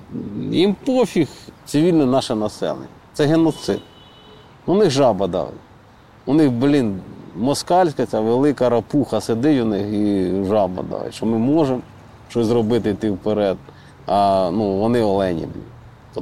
їм 0.50 0.76
пофіг 0.86 1.28
цивільне 1.64 2.06
наше 2.06 2.34
населення. 2.34 2.86
Це 3.12 3.26
геноцид. 3.26 3.80
У 4.66 4.74
них 4.74 4.90
жаба 4.90 5.26
давить. 5.26 5.54
У 6.26 6.34
них, 6.34 6.52
блін, 6.52 7.00
москальська 7.36 8.06
ця 8.06 8.20
велика 8.20 8.68
рапуха 8.68 9.20
сидить 9.20 9.62
у 9.62 9.64
них 9.64 9.86
і 9.92 10.32
жаба 10.44 10.82
давить, 10.82 11.14
що 11.14 11.26
ми 11.26 11.38
можемо 11.38 11.80
щось 12.28 12.46
зробити 12.46 12.90
йти 12.90 13.10
вперед. 13.10 13.56
А 14.06 14.50
ну, 14.52 14.76
вони 14.76 15.02
олені. 15.02 15.48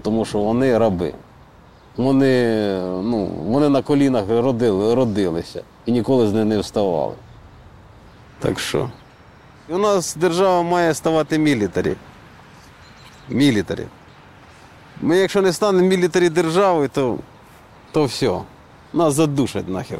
Тому 0.02 0.24
що 0.24 0.38
вони 0.38 0.78
раби. 0.78 1.14
Вони, 1.98 2.64
ну, 3.02 3.26
вони 3.26 3.68
на 3.68 3.82
колінах 3.82 4.24
родили, 4.28 4.94
родилися 4.94 5.62
і 5.86 5.92
ніколи 5.92 6.28
з 6.28 6.32
них 6.32 6.44
не 6.44 6.58
вставали. 6.58 7.14
Так 8.38 8.60
що. 8.60 8.90
У 9.68 9.78
нас 9.78 10.16
держава 10.16 10.62
має 10.62 10.94
ставати 10.94 11.38
мілітарі. 11.38 11.94
Мілітарі. 13.28 13.86
Ми, 15.00 15.16
якщо 15.16 15.42
не 15.42 15.52
станемо 15.52 15.88
мілітарі 15.88 16.28
державою, 16.28 16.90
то, 16.92 17.18
то 17.92 18.04
все. 18.04 18.38
Нас 18.92 19.14
задушать 19.14 19.68
нахер. 19.68 19.98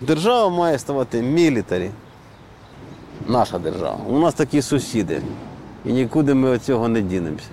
Держава 0.00 0.48
має 0.48 0.78
ставати 0.78 1.22
мілітарі. 1.22 1.90
Наша 3.26 3.58
держава. 3.58 3.98
У 4.08 4.18
нас 4.18 4.34
такі 4.34 4.62
сусіди. 4.62 5.22
І 5.84 5.92
нікуди 5.92 6.34
ми 6.34 6.52
від 6.52 6.62
цього 6.62 6.88
не 6.88 7.00
дінемося. 7.00 7.50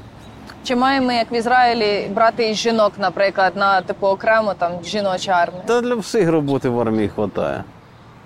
Чи 0.64 0.76
маємо 0.76 1.07
ми, 1.07 1.16
як 1.16 1.32
в 1.32 1.34
Ізраїлі, 1.34 2.07
брати 2.16 2.49
із 2.49 2.57
жінок, 2.57 2.93
наприклад, 2.97 3.53
на 3.55 3.82
типу 3.82 4.07
окремо 4.07 4.53
там 4.53 4.72
жіноча 4.86 5.32
армія? 5.32 5.64
Та 5.66 5.82
для 5.82 5.95
всіх 5.95 6.30
роботи 6.30 6.70
в 6.70 6.80
армії 6.80 7.11
вистачає. 7.18 7.64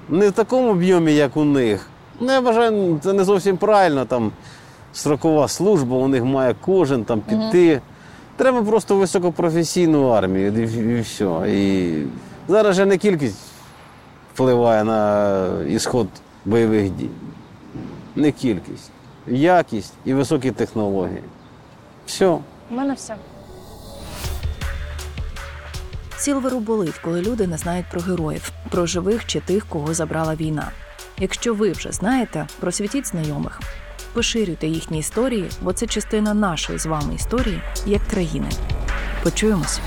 Не 0.09 0.29
в 0.29 0.31
такому 0.31 0.71
об'ємі, 0.71 1.13
як 1.13 1.37
у 1.37 1.43
них. 1.43 1.87
Ну, 2.19 2.31
я 2.31 2.39
вважаю, 2.39 2.99
це 3.03 3.13
не 3.13 3.23
зовсім 3.23 3.57
правильно. 3.57 4.05
Там 4.05 4.31
строкова 4.93 5.47
служба, 5.47 5.97
у 5.97 6.07
них 6.07 6.23
має 6.23 6.55
кожен 6.61 7.03
там 7.03 7.21
піти. 7.21 7.81
Треба 8.35 8.63
просто 8.63 8.95
високопрофесійну 8.95 10.07
армію 10.09 10.53
і, 10.53 10.97
і 10.97 11.01
все. 11.01 11.43
І 11.47 11.93
зараз 12.47 12.75
же 12.75 12.85
не 12.85 12.97
кількість 12.97 13.39
впливає 14.33 14.83
на 14.83 15.47
ісход 15.67 16.07
бойових 16.45 16.89
дій. 16.89 17.09
Не 18.15 18.31
кількість. 18.31 18.91
Якість 19.27 19.93
і 20.05 20.13
високі 20.13 20.51
технології. 20.51 21.23
Все. 22.07 22.25
У 22.25 22.41
мене 22.69 22.93
все. 22.93 23.15
Сілверу 26.17 26.59
болить, 26.59 26.97
коли 27.03 27.21
люди 27.21 27.47
не 27.47 27.57
знають 27.57 27.85
про 27.91 28.01
героїв, 28.01 28.51
про 28.69 28.85
живих 28.85 29.25
чи 29.25 29.39
тих, 29.39 29.65
кого 29.69 29.93
забрала 29.93 30.35
війна. 30.35 30.71
Якщо 31.19 31.53
ви 31.53 31.71
вже 31.71 31.91
знаєте, 31.91 32.47
просвітіть 32.59 33.07
знайомих, 33.07 33.59
поширюйте 34.13 34.67
їхні 34.67 34.99
історії, 34.99 35.49
бо 35.61 35.73
це 35.73 35.87
частина 35.87 36.33
нашої 36.33 36.79
з 36.79 36.85
вами 36.85 37.15
історії 37.15 37.61
як 37.85 38.01
країни. 38.07 38.49
Почуємось. 39.23 39.79